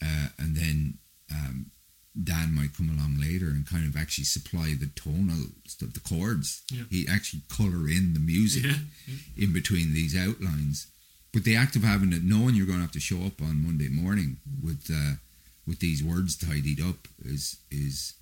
[0.03, 0.95] uh, and then
[1.31, 1.67] um,
[2.21, 6.63] Dan might come along later and kind of actually supply the tonal stuff, the chords.
[6.71, 6.85] Yeah.
[6.91, 9.15] He actually color in the music yeah.
[9.37, 10.89] in between these outlines.
[11.33, 13.65] But the act of having it, knowing you're going to have to show up on
[13.65, 15.15] Monday morning with uh,
[15.67, 18.15] with these words tidied up is is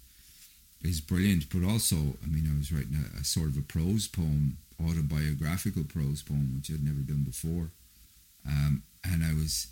[0.82, 1.50] is brilliant.
[1.50, 5.84] But also, I mean, I was writing a, a sort of a prose poem, autobiographical
[5.84, 7.70] prose poem, which I'd never done before,
[8.46, 9.66] um, and I was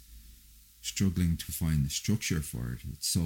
[0.82, 2.80] struggling to find the structure for it.
[2.93, 3.22] It's so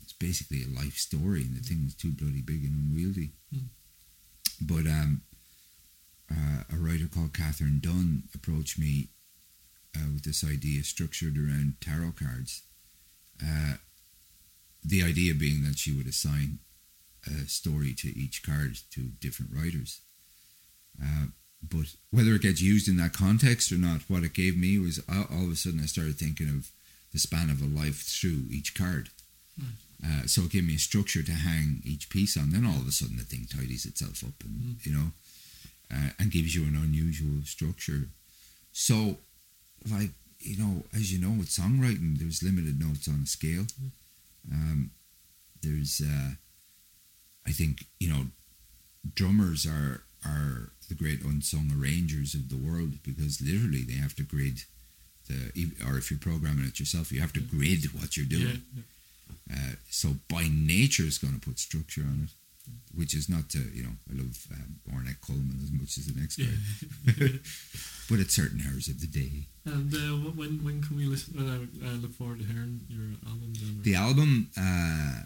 [0.00, 3.30] it's basically a life story, and the thing was too bloody big and unwieldy.
[3.52, 3.66] Mm.
[4.60, 5.22] But um,
[6.32, 9.08] uh, a writer called Catherine Dunne approached me
[9.96, 12.62] uh, with this idea structured around tarot cards.
[13.42, 13.74] Uh,
[14.84, 16.58] the idea being that she would assign
[17.26, 20.00] a story to each card to different writers.
[21.00, 21.26] Uh,
[21.62, 25.00] but whether it gets used in that context or not, what it gave me was
[25.08, 26.70] all, all of a sudden I started thinking of
[27.12, 29.10] the span of a life through each card.
[30.04, 32.50] Uh, so it gave me a structure to hang each piece on.
[32.50, 35.12] Then all of a sudden the thing tidies itself up, and you know,
[35.92, 38.08] uh, and gives you an unusual structure.
[38.72, 39.18] So,
[39.90, 43.66] like you know, as you know, with songwriting, there's limited notes on a scale.
[44.50, 44.90] Um,
[45.62, 46.32] there's, uh,
[47.46, 48.26] I think, you know,
[49.14, 54.22] drummers are are the great unsung arrangers of the world because literally they have to
[54.22, 54.62] grid
[55.28, 58.62] the, or if you're programming it yourself, you have to grid what you're doing.
[58.74, 58.82] Yeah,
[59.48, 59.56] yeah.
[59.56, 62.30] Uh, so by nature, it's going to put structure on it,
[62.94, 63.94] which is not to you know.
[64.10, 66.54] I love um, Ornette Coleman as much as the next guy,
[67.16, 67.38] Yeah.
[68.10, 69.46] but at certain hours of the day.
[69.64, 71.34] and uh, when when can we listen?
[71.38, 73.52] Uh, I look forward to hearing your album.
[73.60, 75.22] Then, The album, uh,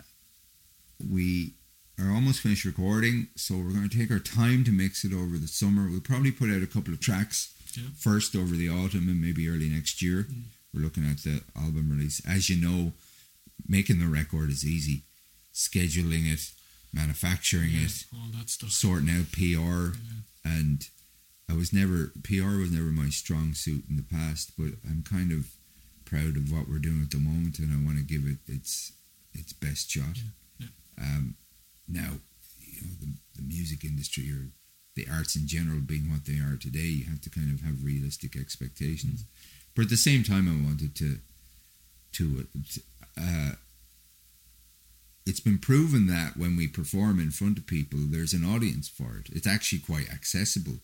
[1.13, 1.55] we
[1.99, 5.39] are almost finished recording, so we're going to take our time to mix it over
[5.39, 5.89] the summer.
[5.91, 7.85] We'll probably put out a couple of tracks Yeah.
[7.99, 10.25] first over the autumn and maybe early next year.
[10.31, 10.43] Mm.
[10.75, 12.21] We're looking at the album release.
[12.27, 12.93] As you know,
[13.67, 15.03] making the record is easy.
[15.55, 16.51] Scheduling it,
[16.93, 18.71] manufacturing Yeah, it, all that stuff.
[18.71, 20.23] sorting out PR, Yeah.
[20.45, 20.89] and
[21.49, 25.33] I was never PR was never my strong suit in the past, but I'm kind
[25.33, 25.49] of
[26.05, 28.93] proud of what we're doing at the moment, and I want to give it its
[29.35, 30.19] its best shot.
[30.59, 30.69] Yeah,
[30.99, 31.35] Um,
[31.89, 32.19] now,
[32.61, 34.49] you know the, the music industry or
[34.95, 37.85] the arts in general being what they are today, you have to kind of have
[37.85, 39.25] realistic expectations.
[39.75, 41.19] But at the same time, I wanted to
[42.13, 42.47] to
[43.21, 43.53] uh,
[45.27, 49.19] it's been proven that when we perform in front of people, there's an audience for
[49.19, 49.29] it.
[49.33, 50.79] It's actually quite accessible.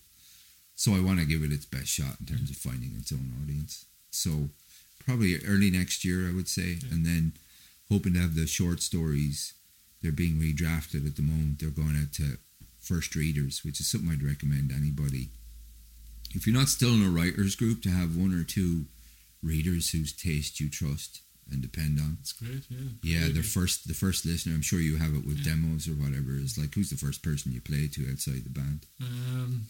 [0.74, 3.32] So I want to give it its best shot in terms of finding its own
[3.42, 3.86] audience.
[4.10, 4.48] So
[5.06, 6.88] probably early next year, I would say, Yeah.
[6.90, 7.32] and then
[7.88, 9.52] hoping to have the short stories.
[10.00, 11.60] They're being redrafted at the moment.
[11.60, 12.38] They're going out to
[12.80, 15.30] first readers, which is something I'd recommend anybody.
[16.34, 18.86] If you're not still in a writers group, to have one or two
[19.42, 22.18] readers whose taste you trust and depend on.
[22.20, 22.64] It's great.
[22.70, 22.88] Yeah.
[23.02, 24.54] Yeah, the first the first listener.
[24.54, 25.52] I'm sure you have it with Yeah.
[25.54, 26.32] demos or whatever.
[26.36, 28.86] Is like who's the first person you play to outside the band?
[29.00, 29.66] Um,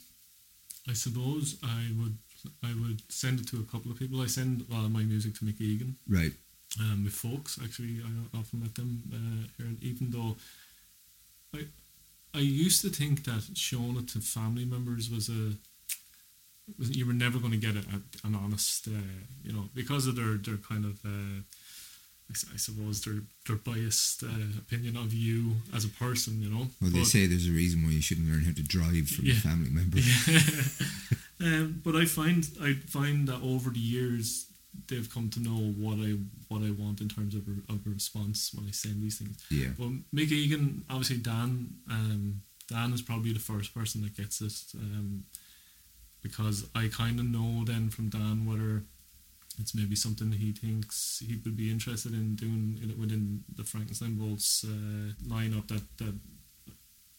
[0.89, 2.17] I suppose I would
[2.63, 4.21] I would send it to a couple of people.
[4.21, 6.33] I send uh, my music to Mick Egan Right.
[6.81, 7.59] um, with folks.
[7.63, 10.37] Actually, I often met them uh, here, and even though
[11.55, 11.67] I
[12.35, 15.53] I used to think that showing it to family members was a
[16.79, 18.93] was, you were never going to get a, a, an honest, uh,
[19.45, 20.99] you know, because of their their kind of.
[21.05, 21.43] Uh,
[22.53, 24.29] I suppose their their biased uh,
[24.59, 26.69] opinion of you as a person, you know.
[26.81, 29.25] Well, they But- say there's a reason why you shouldn't learn how to drive from
[29.27, 29.35] Yeah.
[29.35, 29.99] a family member.
[31.41, 34.47] um, but I find I find that over the years
[34.89, 36.17] they've come to know what I
[36.49, 39.37] what I want in terms of a, of a response when I send these things.
[39.51, 39.69] Yeah.
[39.79, 44.55] Well, Mick Egan, obviously Dan, um, Dan is probably the first person that gets it
[44.79, 45.25] um,
[46.23, 48.83] because I kind of know then from Dan whether
[49.61, 54.65] it's maybe something he thinks he would be interested in doing within the Frankenstein Bolts
[54.65, 56.15] uh, lineup that that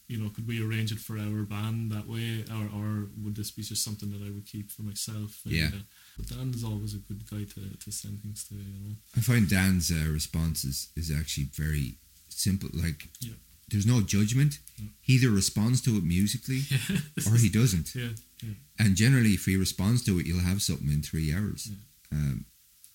[0.07, 3.51] you know could we arrange it for our band that way or, or would this
[3.51, 5.67] be just something that I would keep for myself and, Yeah.
[5.73, 5.83] uh,
[6.17, 9.21] but Dan is always a good guy to, to send things to you know I
[9.21, 11.97] find Dan's uh, response is, is actually very
[12.29, 12.69] simple.
[12.73, 13.33] Like, Yeah.
[13.69, 14.59] there's no judgment.
[14.77, 14.89] Yeah.
[15.01, 17.95] He either responds to it musically yeah or he doesn't.
[17.95, 18.13] yeah
[18.43, 21.67] yeah And generally, if he responds to it, you'll have something in three hours.
[21.69, 21.77] Yeah.
[22.13, 22.45] Um,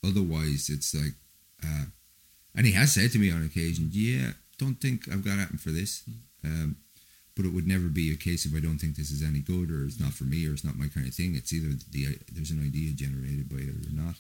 [0.05, 1.15] otherwise, it's like,
[1.65, 1.85] uh,
[2.55, 5.71] and he has said to me on occasion, "Yeah, don't think I've got anything for
[5.71, 6.03] this."
[6.45, 6.77] Um,
[7.37, 9.71] but it would never be a case of I don't think this is any good
[9.71, 11.35] or it's not for me or it's not my kind of thing.
[11.37, 14.17] It's either the there's an idea generated by it or not,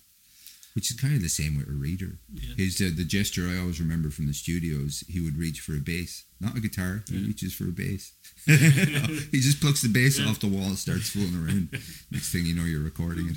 [0.74, 2.18] which is kind of the same with a reader.
[2.32, 5.74] yeah His uh, the gesture I always remember from the studios, he would reach for
[5.74, 7.02] a bass, not a guitar.
[7.08, 7.26] He Yeah.
[7.26, 8.12] reaches for a bass.
[8.46, 10.26] he just plucks the bass Yeah.
[10.28, 11.68] off the wall, and starts fooling around.
[12.12, 13.36] Next thing you know, you're recording it.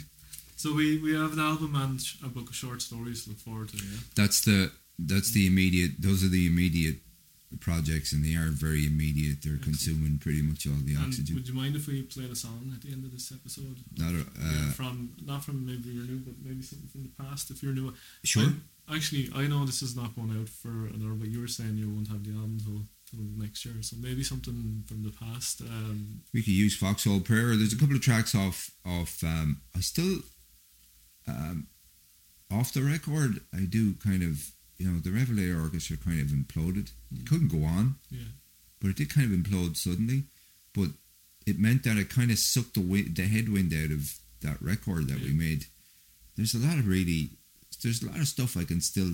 [0.61, 3.69] So we, we have an album and a book of short stories to look forward
[3.69, 3.77] to.
[3.77, 3.97] Yeah.
[4.15, 5.91] That's the that's the immediate.
[5.99, 6.97] Those are the immediate
[7.59, 9.37] projects, and they are very immediate.
[9.41, 9.63] They're Excellent.
[9.63, 11.33] consuming pretty much all the And oxygen.
[11.35, 13.77] would you mind if we played a song at the end of this episode?
[13.97, 14.95] Not a, Yeah, uh, from
[15.25, 17.49] not from maybe your new, but maybe something from the past.
[17.49, 17.93] If you're new,
[18.23, 18.43] sure.
[18.43, 18.61] I'm-
[18.97, 21.89] actually, I know this is not going out for another, but you were saying you
[21.89, 23.75] won't have the album till, till next year.
[23.81, 25.61] So maybe something from the past.
[25.61, 27.55] Um, we could use Foxhole Prayer.
[27.57, 29.23] There's a couple of tracks off off.
[29.23, 30.19] Um, I still
[31.27, 31.67] um,
[32.51, 33.41] off the record.
[33.53, 36.91] I do kind of you know the Revelator Orchestra kind of imploded.
[37.13, 38.31] It couldn't go on, yeah,
[38.79, 40.23] but it did kind of implode suddenly.
[40.73, 40.89] But
[41.45, 45.07] it meant that it kind of sucked the wind, the headwind out of that record
[45.09, 45.65] that we made.
[46.37, 47.29] There's a lot of really,
[47.83, 49.11] there's a lot of stuff I can still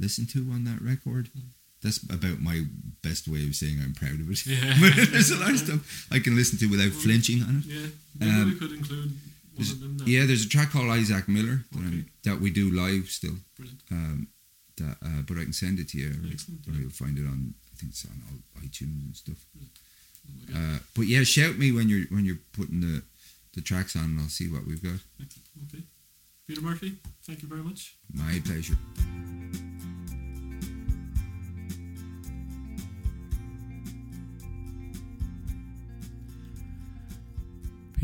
[0.00, 1.30] listen to on that record.
[1.36, 1.42] Mm.
[1.82, 2.64] That's about my
[3.02, 4.44] best way of saying I'm proud of it.
[4.46, 4.74] Yeah.
[4.80, 7.70] But there's a lot of stuff I can listen to without Well, flinching on it.
[7.72, 7.86] yeah.
[8.18, 9.12] Maybe Um, we could include
[9.56, 9.74] There's-.
[10.06, 12.04] Yeah, there's a track called Isaac Miller that, Okay.
[12.24, 13.36] that we do live still.
[13.56, 13.80] Brilliant.
[13.90, 14.28] Um,
[14.76, 16.10] that, uh, but I can send it to you.
[16.10, 16.72] or-.
[16.72, 19.44] Or you'll find it on, I think it's on all iTunes and stuff.
[19.58, 20.56] God.
[20.56, 23.02] Uh, but yeah, shout me when you're when you're putting the
[23.54, 24.98] the tracks on, and I'll see what we've got.
[25.22, 25.46] Excellent.
[25.72, 25.84] Okay.
[26.46, 27.96] Peter Murphy, thank you very much.
[28.12, 28.76] My pleasure.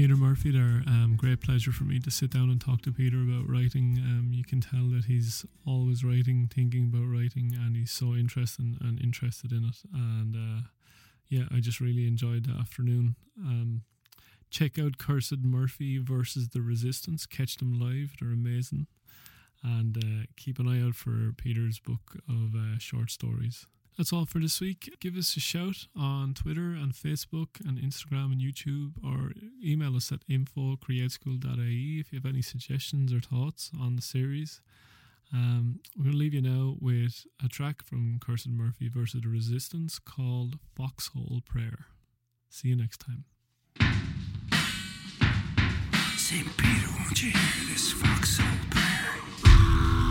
[0.03, 0.83] Peter Murphy there.
[0.89, 3.99] Um, great pleasure for me to sit down and talk to Peter about writing.
[4.03, 8.65] Um, you can tell that he's always writing, thinking about writing, and he's so interested
[8.65, 9.77] and, and interested in it.
[9.95, 10.63] And uh,
[11.29, 13.15] yeah, I just really enjoyed the afternoon.
[13.39, 13.83] Um,
[14.51, 17.25] check out Cursed Murphy versus the Resistance.
[17.25, 18.89] Catch them live; they're amazing.
[19.63, 23.69] And uh, keep an eye out for Peter's book of uh, short stories.
[23.99, 24.97] That's all for this week.
[25.01, 29.32] Give us a shout on Twitter and Facebook and Instagram and YouTube or
[29.62, 34.61] email us at info.createschool.ie if you have any suggestions or thoughts on the series.
[35.32, 39.28] Um, we're going to leave you now with a track from Cursed Murphy versus the
[39.28, 41.86] Resistance called Foxhole Prayer.
[42.49, 43.24] See you next time.
[46.16, 46.47] St.
[46.57, 50.02] Peter, won't you hear this foxhole prayer?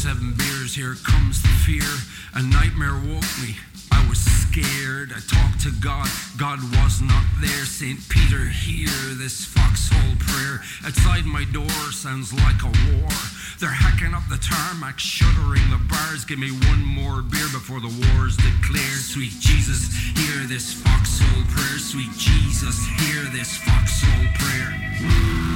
[0.00, 1.84] Seven beers, here comes the fear.
[2.32, 3.52] A nightmare woke me.
[3.92, 5.12] I was scared.
[5.12, 6.08] I talked to God.
[6.38, 7.66] God was not there.
[7.68, 8.00] St.
[8.08, 8.88] Peter, hear
[9.20, 10.64] this foxhole prayer.
[10.86, 13.12] Outside my door sounds like a war.
[13.60, 16.24] They're hacking up the tarmac, shuttering the bars.
[16.24, 19.04] Give me one more beer before the war's declared.
[19.04, 21.76] Sweet Jesus, hear this foxhole prayer.
[21.76, 25.49] Sweet Jesus, hear this foxhole prayer.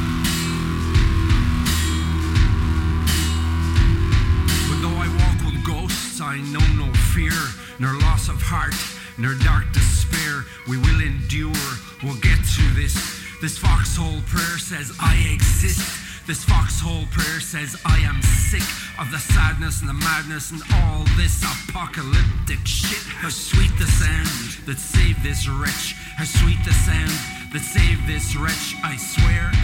[6.34, 7.30] I know no fear,
[7.78, 8.74] nor loss of heart,
[9.22, 10.42] nor dark despair.
[10.66, 11.70] We will endure,
[12.02, 12.98] we'll get through this.
[13.38, 15.78] This foxhole prayer says, I exist.
[16.26, 18.18] This foxhole prayer says, I am
[18.50, 18.66] sick
[18.98, 23.06] of the sadness and the madness and all this apocalyptic shit.
[23.22, 25.94] How sweet the sound that saved this wretch.
[26.18, 27.14] How sweet the sound
[27.54, 28.74] that saved this wretch.
[28.82, 29.54] I swear,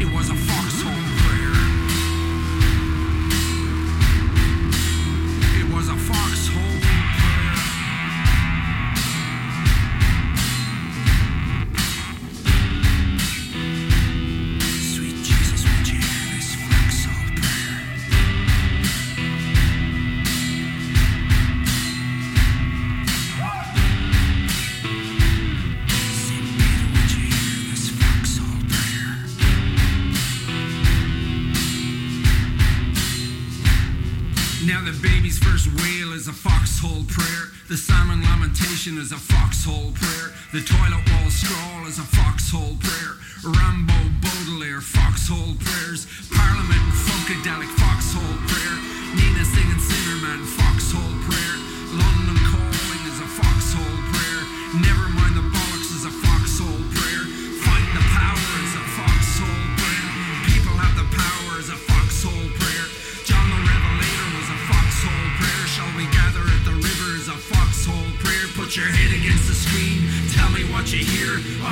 [0.00, 0.61] it was a foxhole
[36.82, 37.46] foxhole prayer.
[37.68, 40.34] The salmon lamentation is a foxhole prayer.
[40.52, 43.14] The toilet wall scrawl is a foxhole prayer.
[43.46, 46.06] Rimbaud Baudelaire foxhole prayers.
[46.34, 48.76] Parliament funkadelic foxhole prayer.
[49.14, 51.56] Nina singing Sinnerman foxhole prayer.
[51.94, 52.21] London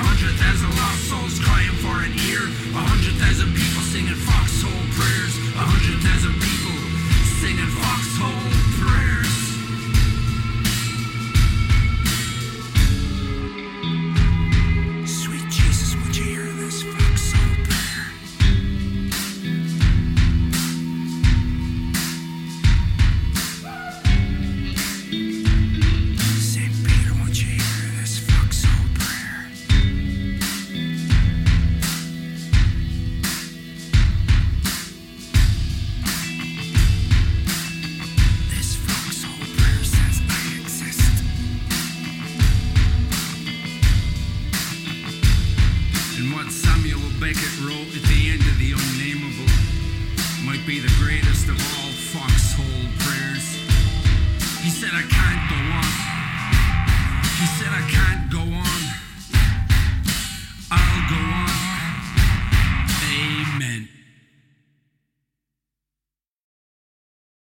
[0.03, 0.80] 100,000